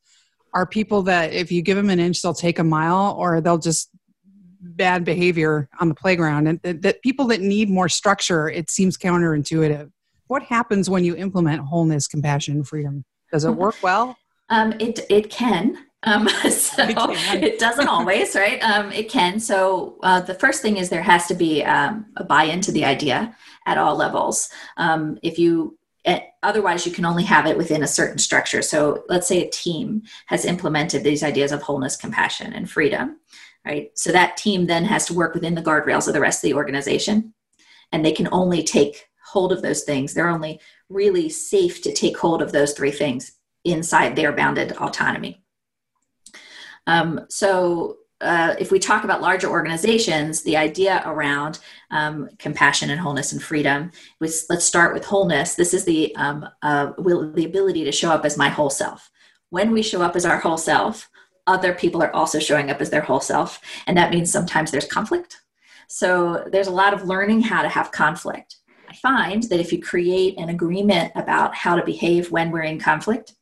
are 0.53 0.67
people 0.67 1.01
that 1.03 1.33
if 1.33 1.51
you 1.51 1.63
give 1.63 1.75
them 1.75 1.89
an 1.89 1.99
inch, 1.99 2.21
they'll 2.21 2.35
take 2.35 2.59
a 2.59 2.63
mile, 2.63 3.15
or 3.17 3.41
they'll 3.41 3.57
just 3.57 3.89
bad 4.61 5.03
behavior 5.03 5.67
on 5.79 5.89
the 5.89 5.95
playground. 5.95 6.47
And 6.47 6.61
that, 6.61 6.83
that 6.83 7.01
people 7.01 7.25
that 7.27 7.41
need 7.41 7.69
more 7.69 7.89
structure, 7.89 8.47
it 8.47 8.69
seems 8.69 8.95
counterintuitive. 8.95 9.91
What 10.27 10.43
happens 10.43 10.89
when 10.89 11.03
you 11.03 11.15
implement 11.15 11.61
wholeness, 11.61 12.07
compassion, 12.07 12.55
and 12.55 12.67
freedom? 12.67 13.05
Does 13.31 13.43
it 13.43 13.51
work 13.51 13.75
well? 13.81 14.17
Um, 14.49 14.73
it 14.79 14.99
it 15.09 15.29
can. 15.29 15.77
Um, 16.03 16.27
so 16.49 16.85
it 16.87 17.59
doesn't 17.59 17.87
always, 17.87 18.35
right? 18.35 18.61
Um, 18.63 18.91
it 18.91 19.09
can. 19.09 19.39
So 19.39 19.97
uh, 20.03 20.21
the 20.21 20.33
first 20.33 20.61
thing 20.61 20.77
is 20.77 20.89
there 20.89 21.01
has 21.01 21.27
to 21.27 21.35
be 21.35 21.63
um, 21.63 22.05
a 22.17 22.23
buy-in 22.23 22.61
to 22.61 22.71
the 22.71 22.85
idea 22.85 23.35
at 23.65 23.77
all 23.77 23.95
levels. 23.95 24.49
Um, 24.77 25.17
if 25.23 25.39
you 25.39 25.77
eh, 26.05 26.21
otherwise 26.43 26.85
you 26.85 26.91
can 26.91 27.05
only 27.05 27.23
have 27.23 27.45
it 27.45 27.57
within 27.57 27.83
a 27.83 27.87
certain 27.87 28.19
structure. 28.19 28.61
So 28.61 29.03
let's 29.09 29.27
say 29.27 29.45
a 29.45 29.49
team 29.49 30.03
has 30.27 30.45
implemented 30.45 31.03
these 31.03 31.23
ideas 31.23 31.51
of 31.51 31.61
wholeness, 31.61 31.97
compassion, 31.97 32.53
and 32.53 32.69
freedom, 32.69 33.19
right? 33.65 33.89
So 33.95 34.11
that 34.11 34.37
team 34.37 34.67
then 34.67 34.85
has 34.85 35.05
to 35.07 35.13
work 35.13 35.33
within 35.33 35.55
the 35.55 35.63
guardrails 35.63 36.07
of 36.07 36.13
the 36.13 36.21
rest 36.21 36.43
of 36.43 36.49
the 36.49 36.55
organization, 36.55 37.33
and 37.91 38.05
they 38.05 38.13
can 38.13 38.29
only 38.31 38.63
take 38.63 39.07
hold 39.25 39.51
of 39.51 39.61
those 39.61 39.83
things. 39.83 40.13
They're 40.13 40.29
only 40.29 40.61
really 40.89 41.27
safe 41.27 41.81
to 41.81 41.93
take 41.93 42.17
hold 42.17 42.41
of 42.41 42.53
those 42.53 42.73
three 42.73 42.91
things 42.91 43.33
inside 43.65 44.15
their 44.15 44.31
bounded 44.31 44.71
autonomy. 44.73 45.43
Um, 46.87 47.25
so 47.29 47.97
uh, 48.21 48.55
if 48.57 48.71
we 48.71 48.79
talk 48.79 49.03
about 49.03 49.21
larger 49.21 49.47
organizations, 49.47 50.41
the 50.41 50.57
idea 50.57 51.03
around 51.05 51.59
um, 51.91 52.29
compassion 52.39 52.89
and 52.89 52.99
wholeness 52.99 53.31
and 53.31 53.43
freedom 53.43 53.91
was 54.19 54.47
let's 54.49 54.65
start 54.65 54.93
with 54.93 55.05
wholeness. 55.05 55.53
This 55.53 55.73
is 55.73 55.85
the 55.85 56.15
um, 56.15 56.47
uh, 56.63 56.93
will, 56.97 57.31
the 57.31 57.45
ability 57.45 57.83
to 57.83 57.91
show 57.91 58.09
up 58.09 58.25
as 58.25 58.37
my 58.37 58.49
whole 58.49 58.71
self. 58.71 59.11
When 59.49 59.71
we 59.71 59.83
show 59.83 60.01
up 60.01 60.15
as 60.15 60.25
our 60.25 60.39
whole 60.39 60.57
self, 60.57 61.09
other 61.45 61.73
people 61.73 62.01
are 62.01 62.13
also 62.15 62.39
showing 62.39 62.71
up 62.71 62.81
as 62.81 62.89
their 62.89 63.01
whole 63.01 63.21
self, 63.21 63.61
and 63.85 63.95
that 63.97 64.11
means 64.11 64.31
sometimes 64.31 64.71
there's 64.71 64.85
conflict. 64.85 65.41
So 65.87 66.45
there's 66.51 66.67
a 66.67 66.71
lot 66.71 66.93
of 66.93 67.07
learning 67.07 67.41
how 67.41 67.61
to 67.61 67.69
have 67.69 67.91
conflict. 67.91 68.57
I 68.89 68.95
find 68.95 69.43
that 69.43 69.59
if 69.59 69.71
you 69.71 69.81
create 69.81 70.37
an 70.37 70.49
agreement 70.49 71.11
about 71.15 71.55
how 71.55 71.75
to 71.75 71.85
behave 71.85 72.31
when 72.31 72.51
we're 72.51 72.63
in 72.63 72.79
conflict, 72.79 73.33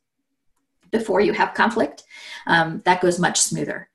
before 0.98 1.20
you 1.20 1.32
have 1.32 1.54
conflict, 1.62 2.04
um, 2.46 2.82
that 2.84 3.00
goes 3.00 3.18
much 3.18 3.38
smoother. 3.40 3.88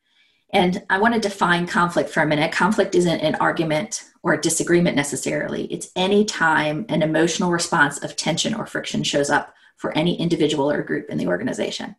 And 0.53 0.83
I 0.89 0.99
want 0.99 1.13
to 1.13 1.27
define 1.29 1.65
conflict 1.65 2.09
for 2.09 2.21
a 2.21 2.27
minute. 2.27 2.51
Conflict 2.51 2.93
isn't 2.95 3.21
an 3.21 3.35
argument 3.35 4.03
or 4.23 4.33
a 4.33 4.41
disagreement 4.41 4.95
necessarily, 4.95 5.63
it's 5.73 5.91
any 5.95 6.23
time 6.25 6.85
an 6.89 7.01
emotional 7.01 7.51
response 7.51 8.03
of 8.03 8.15
tension 8.15 8.53
or 8.53 8.67
friction 8.67 9.03
shows 9.03 9.29
up 9.31 9.53
for 9.77 9.97
any 9.97 10.13
individual 10.19 10.69
or 10.69 10.83
group 10.83 11.09
in 11.09 11.17
the 11.17 11.27
organization, 11.27 11.95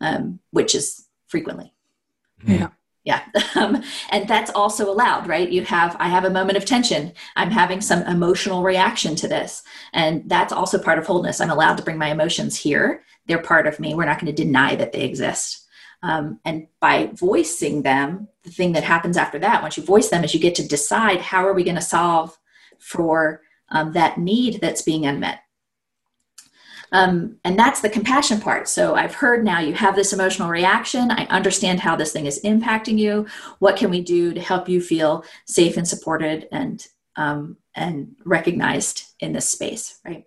um, 0.00 0.40
which 0.50 0.74
is 0.74 1.06
frequently. 1.26 1.74
Yeah. 2.46 2.70
Yeah. 3.04 3.22
Um, 3.54 3.82
and 4.10 4.26
that's 4.26 4.50
also 4.50 4.90
allowed, 4.90 5.28
right? 5.28 5.48
You 5.48 5.62
have, 5.64 5.96
I 6.00 6.08
have 6.08 6.24
a 6.24 6.30
moment 6.38 6.58
of 6.58 6.64
tension. 6.64 7.12
I'm 7.36 7.52
having 7.52 7.80
some 7.80 8.02
emotional 8.02 8.62
reaction 8.64 9.14
to 9.16 9.28
this. 9.28 9.62
And 9.92 10.28
that's 10.28 10.52
also 10.52 10.78
part 10.78 10.98
of 10.98 11.06
wholeness. 11.06 11.40
I'm 11.40 11.50
allowed 11.50 11.76
to 11.76 11.84
bring 11.84 11.98
my 11.98 12.10
emotions 12.10 12.56
here. 12.56 13.04
They're 13.26 13.38
part 13.38 13.66
of 13.66 13.80
me. 13.80 13.94
We're 13.94 14.04
not 14.04 14.20
going 14.20 14.34
to 14.34 14.44
deny 14.44 14.76
that 14.76 14.92
they 14.92 15.02
exist. 15.02 15.66
Um, 16.02 16.40
and 16.44 16.68
by 16.80 17.10
voicing 17.14 17.82
them, 17.82 18.28
the 18.44 18.50
thing 18.50 18.72
that 18.72 18.84
happens 18.84 19.16
after 19.16 19.38
that, 19.40 19.62
once 19.62 19.76
you 19.76 19.82
voice 19.82 20.08
them, 20.08 20.24
is 20.24 20.34
you 20.34 20.40
get 20.40 20.54
to 20.56 20.68
decide 20.68 21.20
how 21.20 21.46
are 21.46 21.54
we 21.54 21.64
going 21.64 21.76
to 21.76 21.82
solve 21.82 22.38
for 22.78 23.42
um, 23.70 23.92
that 23.92 24.18
need 24.18 24.60
that's 24.60 24.82
being 24.82 25.06
unmet. 25.06 25.40
Um, 26.92 27.38
and 27.44 27.58
that's 27.58 27.80
the 27.80 27.88
compassion 27.88 28.40
part. 28.40 28.68
So 28.68 28.94
I've 28.94 29.14
heard 29.14 29.44
now 29.44 29.58
you 29.58 29.74
have 29.74 29.96
this 29.96 30.12
emotional 30.12 30.48
reaction. 30.48 31.10
I 31.10 31.26
understand 31.26 31.80
how 31.80 31.96
this 31.96 32.12
thing 32.12 32.26
is 32.26 32.40
impacting 32.44 32.98
you. 32.98 33.26
What 33.58 33.76
can 33.76 33.90
we 33.90 34.02
do 34.02 34.32
to 34.32 34.40
help 34.40 34.68
you 34.68 34.80
feel 34.80 35.24
safe 35.46 35.76
and 35.76 35.86
supported 35.86 36.48
and 36.52 36.86
um, 37.16 37.56
and 37.74 38.14
recognized 38.24 39.04
in 39.20 39.32
this 39.32 39.48
space, 39.48 39.98
right? 40.04 40.26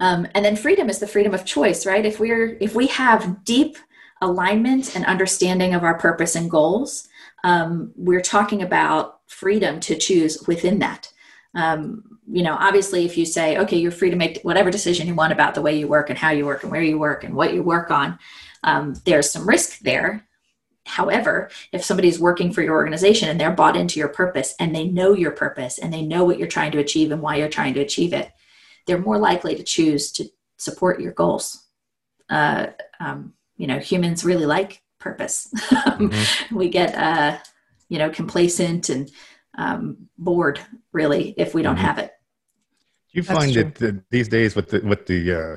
Um, 0.00 0.28
and 0.34 0.44
then 0.44 0.56
freedom 0.56 0.90
is 0.90 0.98
the 0.98 1.06
freedom 1.06 1.32
of 1.34 1.44
choice, 1.44 1.86
right? 1.86 2.04
If 2.04 2.20
we're 2.20 2.56
if 2.60 2.74
we 2.74 2.86
have 2.88 3.44
deep 3.44 3.76
alignment 4.20 4.94
and 4.94 5.04
understanding 5.04 5.74
of 5.74 5.84
our 5.84 5.98
purpose 5.98 6.36
and 6.36 6.50
goals, 6.50 7.08
um, 7.44 7.92
we're 7.96 8.20
talking 8.20 8.62
about 8.62 9.20
freedom 9.26 9.80
to 9.80 9.96
choose 9.96 10.46
within 10.46 10.78
that. 10.80 11.12
Um, 11.54 12.18
you 12.30 12.42
know, 12.42 12.56
obviously, 12.58 13.04
if 13.04 13.16
you 13.16 13.24
say, 13.24 13.56
okay, 13.58 13.78
you're 13.78 13.90
free 13.90 14.10
to 14.10 14.16
make 14.16 14.40
whatever 14.42 14.70
decision 14.70 15.06
you 15.06 15.14
want 15.14 15.32
about 15.32 15.54
the 15.54 15.62
way 15.62 15.78
you 15.78 15.88
work 15.88 16.10
and 16.10 16.18
how 16.18 16.30
you 16.30 16.44
work 16.44 16.62
and 16.62 16.72
where 16.72 16.82
you 16.82 16.98
work 16.98 17.24
and 17.24 17.34
what 17.34 17.54
you 17.54 17.62
work 17.62 17.90
on, 17.90 18.18
um, 18.64 18.94
there's 19.04 19.30
some 19.30 19.48
risk 19.48 19.80
there. 19.80 20.26
However, 20.84 21.50
if 21.72 21.84
somebody's 21.84 22.20
working 22.20 22.52
for 22.52 22.62
your 22.62 22.74
organization 22.74 23.28
and 23.28 23.40
they're 23.40 23.50
bought 23.50 23.76
into 23.76 23.98
your 23.98 24.08
purpose 24.08 24.54
and 24.60 24.74
they 24.74 24.86
know 24.86 25.14
your 25.14 25.32
purpose 25.32 25.78
and 25.78 25.92
they 25.92 26.02
know 26.02 26.24
what 26.24 26.38
you're 26.38 26.46
trying 26.46 26.72
to 26.72 26.78
achieve 26.78 27.10
and 27.10 27.22
why 27.22 27.36
you're 27.36 27.48
trying 27.48 27.74
to 27.74 27.80
achieve 27.80 28.12
it, 28.12 28.30
they're 28.86 28.98
more 28.98 29.18
likely 29.18 29.54
to 29.56 29.62
choose 29.62 30.12
to 30.12 30.28
support 30.56 31.00
your 31.00 31.12
goals. 31.12 31.66
Uh, 32.28 32.68
um, 33.00 33.34
you 33.56 33.66
know, 33.66 33.78
humans 33.78 34.24
really 34.24 34.46
like 34.46 34.82
purpose. 34.98 35.48
mm-hmm. 35.54 36.56
we 36.56 36.68
get, 36.68 36.94
uh, 36.94 37.38
you 37.88 37.98
know, 37.98 38.10
complacent 38.10 38.88
and 38.88 39.10
um, 39.58 40.08
bored 40.18 40.60
really 40.92 41.34
if 41.36 41.54
we 41.54 41.62
don't 41.62 41.76
mm-hmm. 41.76 41.84
have 41.84 41.98
it. 41.98 42.12
Do 43.12 43.20
you 43.20 43.22
That's 43.22 43.38
find 43.38 43.54
that 43.54 43.74
the, 43.76 44.02
these 44.10 44.28
days 44.28 44.54
with 44.54 44.68
the 44.68 44.80
with 44.80 45.06
the 45.06 45.32
uh, 45.32 45.56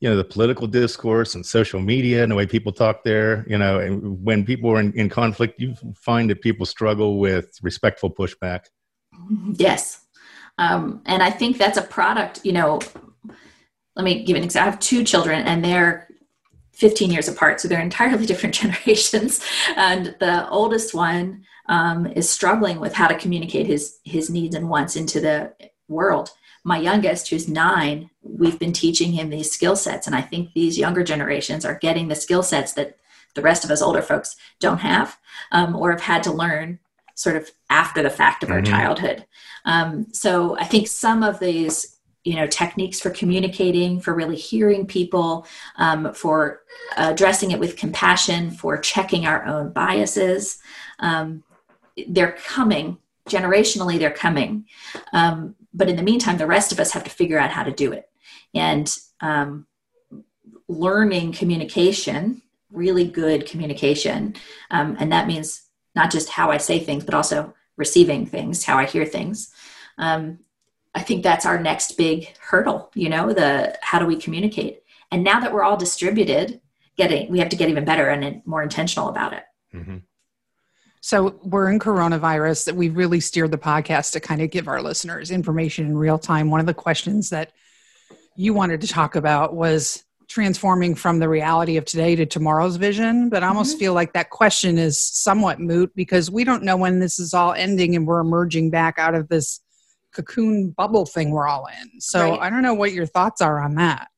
you 0.00 0.10
know 0.10 0.16
the 0.16 0.24
political 0.24 0.66
discourse 0.66 1.34
and 1.34 1.44
social 1.44 1.80
media 1.80 2.22
and 2.22 2.30
the 2.30 2.36
way 2.36 2.46
people 2.46 2.72
talk 2.72 3.04
there, 3.04 3.46
you 3.48 3.56
know, 3.56 3.80
and 3.80 4.22
when 4.22 4.44
people 4.44 4.70
are 4.70 4.80
in, 4.80 4.92
in 4.92 5.08
conflict, 5.08 5.58
you 5.58 5.74
find 5.96 6.28
that 6.28 6.42
people 6.42 6.66
struggle 6.66 7.18
with 7.18 7.58
respectful 7.62 8.10
pushback. 8.10 8.66
Yes, 9.54 10.03
um, 10.58 11.02
and 11.06 11.22
I 11.22 11.30
think 11.30 11.58
that's 11.58 11.78
a 11.78 11.82
product. 11.82 12.44
You 12.44 12.52
know, 12.52 12.80
let 13.96 14.04
me 14.04 14.24
give 14.24 14.36
an 14.36 14.44
example. 14.44 14.68
I 14.68 14.70
have 14.70 14.80
two 14.80 15.04
children, 15.04 15.46
and 15.46 15.64
they're 15.64 16.08
15 16.72 17.10
years 17.10 17.28
apart, 17.28 17.60
so 17.60 17.68
they're 17.68 17.80
entirely 17.92 18.26
different 18.26 18.54
generations. 18.54 19.44
And 19.76 20.14
the 20.20 20.48
oldest 20.48 20.94
one 20.94 21.44
um, 21.68 22.06
is 22.06 22.28
struggling 22.28 22.80
with 22.80 22.92
how 22.92 23.08
to 23.08 23.18
communicate 23.18 23.66
his 23.66 23.98
his 24.04 24.30
needs 24.30 24.54
and 24.54 24.68
wants 24.68 24.96
into 24.96 25.20
the 25.20 25.52
world. 25.88 26.30
My 26.66 26.78
youngest, 26.78 27.28
who's 27.28 27.46
nine, 27.46 28.08
we've 28.22 28.58
been 28.58 28.72
teaching 28.72 29.12
him 29.12 29.28
these 29.28 29.50
skill 29.50 29.76
sets, 29.76 30.06
and 30.06 30.16
I 30.16 30.22
think 30.22 30.52
these 30.54 30.78
younger 30.78 31.04
generations 31.04 31.64
are 31.64 31.78
getting 31.78 32.08
the 32.08 32.14
skill 32.14 32.42
sets 32.42 32.72
that 32.74 32.96
the 33.34 33.42
rest 33.42 33.64
of 33.64 33.70
us 33.70 33.82
older 33.82 34.00
folks 34.00 34.36
don't 34.60 34.78
have 34.78 35.18
um, 35.52 35.74
or 35.76 35.90
have 35.90 36.00
had 36.00 36.22
to 36.22 36.32
learn 36.32 36.78
sort 37.14 37.36
of 37.36 37.50
after 37.70 38.02
the 38.02 38.10
fact 38.10 38.42
of 38.42 38.48
mm-hmm. 38.48 38.58
our 38.58 38.62
childhood. 38.62 39.26
Um, 39.64 40.06
so 40.12 40.56
I 40.58 40.64
think 40.64 40.88
some 40.88 41.22
of 41.22 41.38
these 41.40 41.94
you 42.24 42.36
know 42.36 42.46
techniques 42.46 43.00
for 43.00 43.10
communicating 43.10 44.00
for 44.00 44.14
really 44.14 44.36
hearing 44.36 44.86
people 44.86 45.46
um, 45.76 46.12
for 46.14 46.62
addressing 46.96 47.50
it 47.50 47.60
with 47.60 47.76
compassion 47.76 48.50
for 48.50 48.78
checking 48.78 49.26
our 49.26 49.44
own 49.44 49.70
biases 49.70 50.58
um, 51.00 51.44
they're 52.08 52.32
coming 52.32 52.98
generationally 53.28 53.98
they're 53.98 54.10
coming 54.10 54.64
um, 55.12 55.54
but 55.72 55.88
in 55.88 55.96
the 55.96 56.02
meantime 56.02 56.38
the 56.38 56.46
rest 56.46 56.72
of 56.72 56.80
us 56.80 56.92
have 56.92 57.04
to 57.04 57.10
figure 57.10 57.38
out 57.38 57.50
how 57.50 57.62
to 57.62 57.72
do 57.72 57.92
it 57.92 58.08
and 58.54 58.96
um, 59.20 59.66
learning 60.66 61.30
communication 61.30 62.40
really 62.72 63.06
good 63.06 63.46
communication 63.46 64.34
um, 64.70 64.96
and 64.98 65.12
that 65.12 65.26
means 65.26 65.63
not 65.94 66.10
just 66.10 66.28
how 66.28 66.50
i 66.50 66.56
say 66.56 66.78
things 66.78 67.04
but 67.04 67.14
also 67.14 67.54
receiving 67.76 68.26
things 68.26 68.64
how 68.64 68.78
i 68.78 68.84
hear 68.84 69.04
things 69.04 69.52
um, 69.98 70.38
i 70.94 71.00
think 71.00 71.22
that's 71.22 71.46
our 71.46 71.60
next 71.60 71.96
big 71.96 72.36
hurdle 72.38 72.90
you 72.94 73.08
know 73.08 73.32
the 73.32 73.76
how 73.82 73.98
do 73.98 74.06
we 74.06 74.16
communicate 74.16 74.82
and 75.10 75.22
now 75.24 75.40
that 75.40 75.52
we're 75.52 75.62
all 75.62 75.76
distributed 75.76 76.60
getting 76.96 77.30
we 77.30 77.38
have 77.38 77.48
to 77.48 77.56
get 77.56 77.68
even 77.68 77.84
better 77.84 78.08
and 78.08 78.42
more 78.46 78.62
intentional 78.62 79.08
about 79.08 79.32
it 79.32 79.44
mm-hmm. 79.74 79.98
So 81.06 81.38
we're 81.42 81.70
in 81.70 81.80
coronavirus 81.80 82.64
that 82.64 82.76
we 82.76 82.88
really 82.88 83.20
steered 83.20 83.50
the 83.50 83.58
podcast 83.58 84.12
to 84.12 84.20
kind 84.20 84.40
of 84.40 84.50
give 84.50 84.68
our 84.68 84.80
listeners 84.80 85.30
information 85.30 85.84
in 85.84 85.98
real 85.98 86.18
time. 86.18 86.50
One 86.50 86.60
of 86.60 86.66
the 86.66 86.72
questions 86.72 87.28
that 87.28 87.52
you 88.36 88.54
wanted 88.54 88.80
to 88.80 88.88
talk 88.88 89.14
about 89.14 89.54
was 89.54 90.02
transforming 90.34 90.96
from 90.96 91.20
the 91.20 91.28
reality 91.28 91.76
of 91.76 91.84
today 91.84 92.16
to 92.16 92.26
tomorrow's 92.26 92.74
vision. 92.74 93.28
But 93.28 93.44
I 93.44 93.46
almost 93.46 93.74
mm-hmm. 93.74 93.78
feel 93.78 93.94
like 93.94 94.14
that 94.14 94.30
question 94.30 94.78
is 94.78 95.00
somewhat 95.00 95.60
moot 95.60 95.94
because 95.94 96.28
we 96.28 96.42
don't 96.42 96.64
know 96.64 96.76
when 96.76 96.98
this 96.98 97.20
is 97.20 97.32
all 97.32 97.52
ending 97.52 97.94
and 97.94 98.04
we're 98.04 98.18
emerging 98.18 98.70
back 98.70 98.98
out 98.98 99.14
of 99.14 99.28
this 99.28 99.60
cocoon 100.12 100.70
bubble 100.70 101.06
thing 101.06 101.30
we're 101.30 101.46
all 101.46 101.68
in. 101.80 102.00
So 102.00 102.30
right. 102.30 102.40
I 102.40 102.50
don't 102.50 102.62
know 102.62 102.74
what 102.74 102.92
your 102.92 103.06
thoughts 103.06 103.40
are 103.40 103.60
on 103.60 103.76
that. 103.76 104.08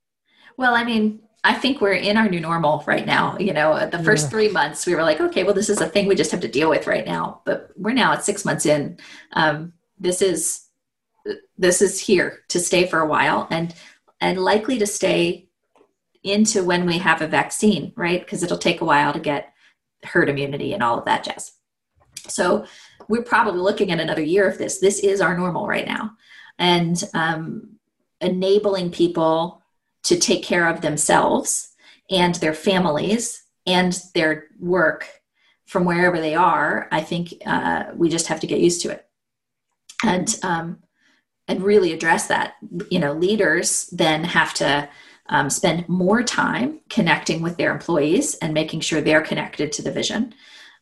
Well, 0.56 0.74
I 0.74 0.84
mean, 0.84 1.20
I 1.44 1.52
think 1.52 1.82
we're 1.82 1.92
in 1.92 2.16
our 2.16 2.30
new 2.30 2.40
normal 2.40 2.82
right 2.86 3.04
now. 3.04 3.36
You 3.38 3.52
know, 3.52 3.86
the 3.86 4.02
first 4.02 4.24
yeah. 4.24 4.30
three 4.30 4.48
months 4.48 4.86
we 4.86 4.94
were 4.94 5.02
like, 5.02 5.20
okay, 5.20 5.44
well, 5.44 5.52
this 5.52 5.68
is 5.68 5.82
a 5.82 5.86
thing 5.86 6.06
we 6.06 6.14
just 6.14 6.30
have 6.30 6.40
to 6.40 6.48
deal 6.48 6.70
with 6.70 6.86
right 6.86 7.04
now. 7.04 7.42
But 7.44 7.72
we're 7.76 7.92
now 7.92 8.14
at 8.14 8.24
six 8.24 8.42
months 8.46 8.64
in. 8.64 8.96
Um, 9.34 9.74
this 9.98 10.22
is 10.22 10.62
this 11.58 11.82
is 11.82 12.00
here 12.00 12.40
to 12.48 12.58
stay 12.58 12.86
for 12.86 13.00
a 13.00 13.06
while 13.06 13.48
and 13.50 13.74
and 14.18 14.38
likely 14.38 14.78
to 14.78 14.86
stay 14.86 15.45
into 16.26 16.64
when 16.64 16.86
we 16.86 16.98
have 16.98 17.22
a 17.22 17.26
vaccine, 17.28 17.92
right? 17.96 18.20
Because 18.20 18.42
it'll 18.42 18.58
take 18.58 18.80
a 18.80 18.84
while 18.84 19.12
to 19.12 19.20
get 19.20 19.52
herd 20.02 20.28
immunity 20.28 20.74
and 20.74 20.82
all 20.82 20.98
of 20.98 21.04
that 21.04 21.24
jazz. 21.24 21.52
So 22.28 22.66
we're 23.08 23.22
probably 23.22 23.60
looking 23.60 23.90
at 23.90 24.00
another 24.00 24.22
year 24.22 24.48
of 24.48 24.58
this. 24.58 24.78
This 24.78 24.98
is 25.00 25.20
our 25.20 25.36
normal 25.36 25.66
right 25.66 25.86
now, 25.86 26.12
and 26.58 27.02
um, 27.14 27.78
enabling 28.20 28.90
people 28.90 29.62
to 30.04 30.18
take 30.18 30.42
care 30.42 30.68
of 30.68 30.80
themselves 30.80 31.74
and 32.10 32.34
their 32.36 32.54
families 32.54 33.44
and 33.66 34.00
their 34.14 34.46
work 34.58 35.08
from 35.66 35.84
wherever 35.84 36.20
they 36.20 36.34
are, 36.34 36.88
I 36.92 37.00
think 37.00 37.34
uh, 37.44 37.86
we 37.94 38.08
just 38.08 38.28
have 38.28 38.40
to 38.40 38.46
get 38.46 38.60
used 38.60 38.82
to 38.82 38.90
it, 38.90 39.06
and 40.04 40.36
um, 40.42 40.78
and 41.48 41.62
really 41.62 41.92
address 41.92 42.28
that. 42.28 42.54
You 42.90 42.98
know, 42.98 43.12
leaders 43.12 43.86
then 43.86 44.24
have 44.24 44.54
to 44.54 44.88
um, 45.28 45.50
spend 45.50 45.88
more 45.88 46.22
time 46.22 46.80
connecting 46.88 47.42
with 47.42 47.56
their 47.56 47.72
employees 47.72 48.34
and 48.36 48.54
making 48.54 48.80
sure 48.80 49.00
they're 49.00 49.22
connected 49.22 49.72
to 49.72 49.82
the 49.82 49.90
vision. 49.90 50.34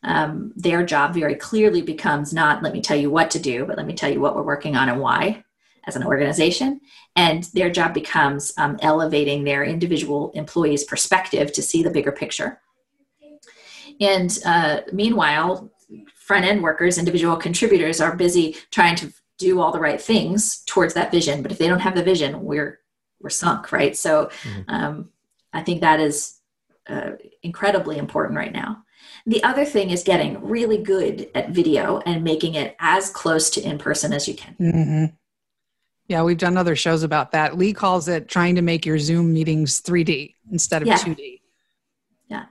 Um, 0.03 0.53
their 0.55 0.85
job 0.85 1.15
very 1.15 1.35
clearly 1.35 1.81
becomes 1.81 2.33
not 2.33 2.63
let 2.63 2.75
me 2.75 2.83
tell 2.83 2.97
you 2.97 3.11
what 3.11 3.31
to 3.33 3.39
do, 3.39 3.65
but 3.65 3.77
let 3.77 3.87
me 3.87 3.95
tell 3.95 4.11
you 4.11 4.21
what 4.21 4.37
we're 4.37 4.43
working 4.43 4.77
on 4.77 4.89
and 4.89 5.01
why 5.01 5.45
as 5.87 5.97
an 5.97 6.05
organization. 6.05 6.81
And 7.17 7.45
their 7.55 7.71
job 7.71 7.95
becomes 7.95 8.53
um, 8.59 8.79
elevating 8.83 9.45
their 9.45 9.65
individual 9.65 10.31
employees' 10.35 10.85
perspective 10.85 11.53
to 11.53 11.63
see 11.63 11.83
the 11.83 11.91
bigger 11.91 12.13
picture. 12.13 12.61
And 14.01 14.37
uh, 14.45 14.81
meanwhile, 14.93 15.71
front 16.17 16.45
end 16.45 16.63
workers, 16.63 16.99
individual 16.99 17.37
contributors 17.37 18.01
are 18.01 18.17
busy 18.17 18.57
trying 18.71 18.97
to 18.97 19.13
do 19.39 19.61
all 19.61 19.73
the 19.73 19.81
right 19.81 20.01
things 20.01 20.63
towards 20.67 20.95
that 20.95 21.11
vision. 21.11 21.43
But 21.43 21.53
if 21.53 21.59
they 21.59 21.69
don't 21.69 21.81
have 21.81 21.95
the 21.95 22.03
vision, 22.03 22.43
we're 22.43 22.81
we're 23.25 23.31
sunk, 23.31 23.73
right? 23.73 23.97
So 23.97 24.27
mm-hmm. 24.27 24.63
um, 24.69 25.09
I 25.53 25.63
think 25.63 25.81
that 25.81 25.99
is 25.99 26.39
uh, 26.89 27.13
incredibly 27.43 27.99
important 27.99 28.37
right 28.37 28.53
now. 28.53 28.85
The 29.27 29.43
other 29.43 29.65
thing 29.65 29.91
is 29.91 30.03
getting 30.03 30.45
really 30.47 30.77
good 30.77 31.31
at 31.35 31.51
video 31.51 31.99
and 32.05 32.23
making 32.23 32.55
it 32.55 32.77
as 32.79 33.09
close 33.09 33.49
to 33.51 33.63
in 33.63 33.79
person 33.79 34.13
as 34.13 34.29
you 34.29 34.35
can. 34.35 34.55
Mm-hmm. 34.61 35.05
Yeah, 36.09 36.23
we've 36.23 36.37
done 36.37 36.59
other 36.59 36.77
shows 36.77 37.03
about 37.03 37.33
that. 37.33 37.57
Lee 37.57 37.73
calls 37.73 38.09
it 38.09 38.29
trying 38.29 38.57
to 38.57 38.63
make 38.63 38.85
your 38.85 38.99
Zoom 38.99 39.33
meetings 39.33 39.81
3D 39.81 40.35
instead 40.53 40.83
of 40.83 40.89
yeah. 40.89 40.99
2D. 40.99 41.41
Yeah. 42.29 42.45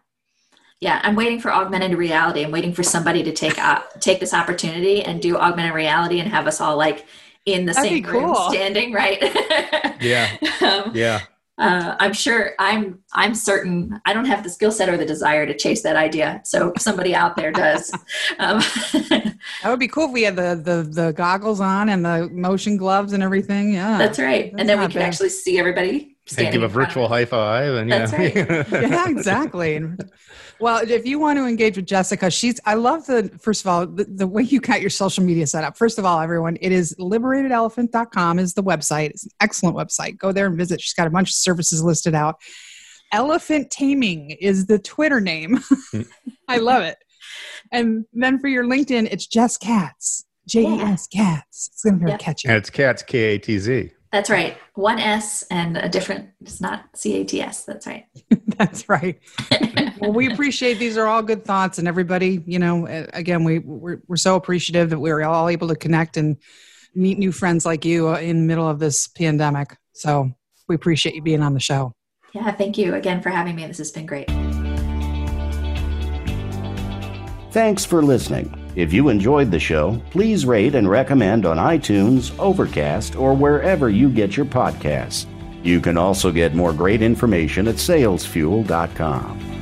Yeah, 0.80 1.00
I'm 1.04 1.16
waiting 1.16 1.40
for 1.40 1.54
augmented 1.54 1.96
reality. 1.96 2.44
I'm 2.44 2.50
waiting 2.50 2.74
for 2.74 2.82
somebody 2.82 3.22
to 3.22 3.32
take 3.32 3.60
uh, 3.60 3.84
take 4.00 4.20
this 4.20 4.34
opportunity 4.34 5.04
and 5.04 5.22
do 5.22 5.38
augmented 5.38 5.76
reality 5.76 6.20
and 6.20 6.28
have 6.30 6.48
us 6.48 6.60
all 6.60 6.76
like 6.76 7.06
in 7.46 7.66
the 7.66 7.74
That'd 7.74 7.90
same 7.90 8.04
room 8.06 8.34
cool. 8.34 8.50
standing, 8.50 8.94
right? 8.94 9.22
yeah. 10.02 10.38
um, 10.62 10.92
yeah 10.94 11.22
uh, 11.60 11.96
I'm 12.00 12.14
sure 12.14 12.54
I'm 12.58 13.00
I'm 13.14 13.36
certain 13.36 14.02
I 14.06 14.14
don't 14.14 14.26
have 14.26 14.44
the 14.44 14.50
skill 14.50 14.72
set 14.72 14.90
or 14.90 14.98
the 14.98 15.06
desire 15.06 15.46
to 15.46 15.56
chase 15.56 15.84
that 15.84 15.96
idea. 15.96 16.42
So 16.44 16.74
somebody 16.78 17.14
out 17.14 17.36
there 17.36 17.52
does. 17.52 17.92
Um, 18.40 18.60
that 18.94 19.36
would 19.66 19.80
be 19.80 19.88
cool 19.88 20.06
if 20.06 20.12
we 20.12 20.24
had 20.24 20.36
the, 20.36 20.56
the 20.56 20.84
the 20.90 21.12
goggles 21.14 21.60
on 21.60 21.90
and 21.90 22.04
the 22.06 22.30
motion 22.32 22.78
gloves 22.78 23.14
and 23.14 23.22
everything. 23.22 23.74
Yeah, 23.74 23.98
that's 23.98 24.18
right. 24.18 24.52
That's 24.52 24.62
and 24.62 24.70
then 24.70 24.80
we 24.80 24.88
could 24.88 25.02
actually 25.02 25.30
see 25.30 25.60
everybody. 25.60 26.13
And 26.38 26.52
give 26.52 26.64
a 26.64 26.68
virtual 26.68 27.08
high 27.08 27.26
five, 27.26 27.74
and 27.74 27.90
yeah, 27.90 28.16
right. 28.16 28.36
yeah, 28.72 29.10
exactly. 29.10 29.82
Well, 30.60 30.90
if 30.90 31.06
you 31.06 31.20
want 31.20 31.38
to 31.38 31.46
engage 31.46 31.76
with 31.76 31.86
Jessica, 31.86 32.32
she's, 32.32 32.60
I 32.66 32.76
love 32.76 33.06
the, 33.06 33.30
first 33.42 33.66
of 33.66 33.68
all, 33.68 33.86
the, 33.86 34.06
the, 34.06 34.28
way 34.28 34.44
you 34.44 34.62
got 34.62 34.80
your 34.80 34.90
social 34.90 35.22
media 35.24 35.46
set 35.46 35.66
up. 35.66 35.78
First 35.78 36.00
of 36.00 36.06
all, 36.06 36.22
everyone, 36.22 36.58
it 36.62 36.72
is 36.72 36.96
liberated.elephant.com 36.98 38.40
is 38.40 38.54
the 38.54 38.64
website. 38.64 39.10
It's 39.10 39.26
an 39.26 39.32
excellent 39.42 39.76
website. 39.76 40.18
Go 40.18 40.32
there 40.32 40.48
and 40.48 40.58
visit. 40.58 40.80
She's 40.80 40.94
got 40.94 41.08
a 41.08 41.10
bunch 41.10 41.30
of 41.30 41.36
services 41.36 41.84
listed 41.84 42.16
out. 42.16 42.38
Elephant 43.12 43.72
Taming 43.72 44.32
is 44.32 44.68
the 44.68 44.80
Twitter 44.80 45.20
name. 45.20 45.58
Mm. 45.94 46.08
I 46.48 46.58
love 46.58 46.84
it. 46.84 46.98
And 47.72 48.06
then 48.14 48.40
for 48.40 48.48
your 48.48 48.64
LinkedIn, 48.64 49.10
it's 49.12 49.28
Jess 49.28 49.58
Katz. 49.58 50.26
J 50.48 50.62
E 50.64 50.80
S 50.80 51.08
Katz. 51.08 51.70
It's 51.74 51.84
going 51.84 51.96
to 51.96 52.00
be 52.00 52.04
very 52.04 52.12
yep. 52.14 52.20
catchy. 52.20 52.48
And 52.48 52.58
it's 52.58 52.70
Katz, 52.70 53.04
K 53.04 53.20
A 53.36 53.38
T 53.38 53.58
Z. 53.60 53.92
That's 54.14 54.30
right. 54.30 54.56
One 54.76 55.00
S 55.00 55.44
and 55.50 55.76
a 55.76 55.90
different, 55.90 56.30
it's 56.40 56.62
not 56.62 56.86
C 56.94 57.20
A 57.20 57.26
T 57.26 57.42
S. 57.42 57.66
That's 57.66 57.88
right. 57.88 58.06
That's 58.48 58.88
right. 58.88 59.20
well, 60.00 60.14
we 60.14 60.32
appreciate 60.32 60.76
these 60.76 60.98
are 60.98 61.08
all 61.08 61.24
good 61.24 61.44
thoughts, 61.44 61.80
and 61.80 61.88
everybody, 61.88 62.44
you 62.46 62.60
know, 62.60 62.86
again, 63.12 63.44
we 63.44 63.58
we're, 63.58 64.02
we're 64.08 64.16
so 64.16 64.36
appreciative 64.36 64.92
that 64.92 65.00
we 65.00 65.10
are 65.10 65.24
all 65.24 65.50
able 65.50 65.68
to 65.68 65.76
connect 65.76 66.18
and 66.18 66.38
meet 66.94 67.18
new 67.18 67.32
friends 67.32 67.66
like 67.66 67.86
you 67.86 68.10
uh, 68.10 68.20
in 68.20 68.38
the 68.38 68.44
middle 68.44 68.70
of 68.70 68.78
this 68.78 69.08
pandemic. 69.08 69.76
So 69.94 70.32
we 70.68 70.76
appreciate 70.76 71.16
you 71.16 71.24
being 71.24 71.42
on 71.42 71.56
the 71.56 71.60
show. 71.60 71.96
Yeah, 72.34 72.52
thank 72.52 72.78
you 72.78 72.94
again 72.94 73.20
for 73.20 73.32
having 73.32 73.56
me. 73.56 73.66
This 73.66 73.80
has 73.80 73.90
been 73.90 74.06
great. 74.06 74.30
Thanks 77.52 77.84
for 77.84 78.04
listening. 78.04 78.63
If 78.76 78.92
you 78.92 79.10
enjoyed 79.10 79.52
the 79.52 79.60
show, 79.60 80.02
please 80.10 80.46
rate 80.46 80.76
and 80.76 80.90
recommend 80.90 81.46
on 81.46 81.58
iTunes, 81.58 82.38
Overcast, 82.40 83.16
or 83.16 83.36
wherever 83.36 83.90
you 83.90 84.10
get 84.10 84.36
your 84.36 84.46
podcasts. 84.46 85.28
You 85.64 85.80
can 85.80 85.98
also 85.98 86.32
get 86.32 86.56
more 86.56 86.74
great 86.74 87.02
information 87.02 87.68
at 87.68 87.76
salesfuel.com. 87.76 89.54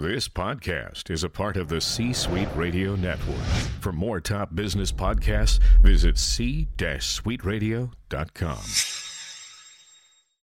This 0.00 0.28
podcast 0.28 1.10
is 1.10 1.24
a 1.24 1.28
part 1.28 1.56
of 1.56 1.68
the 1.68 1.80
C 1.80 2.12
Suite 2.12 2.46
Radio 2.54 2.94
Network. 2.94 3.44
For 3.80 3.92
more 3.92 4.20
top 4.20 4.54
business 4.54 4.92
podcasts, 4.92 5.58
visit 5.82 6.16
c-suiteradio.com. 6.16 9.07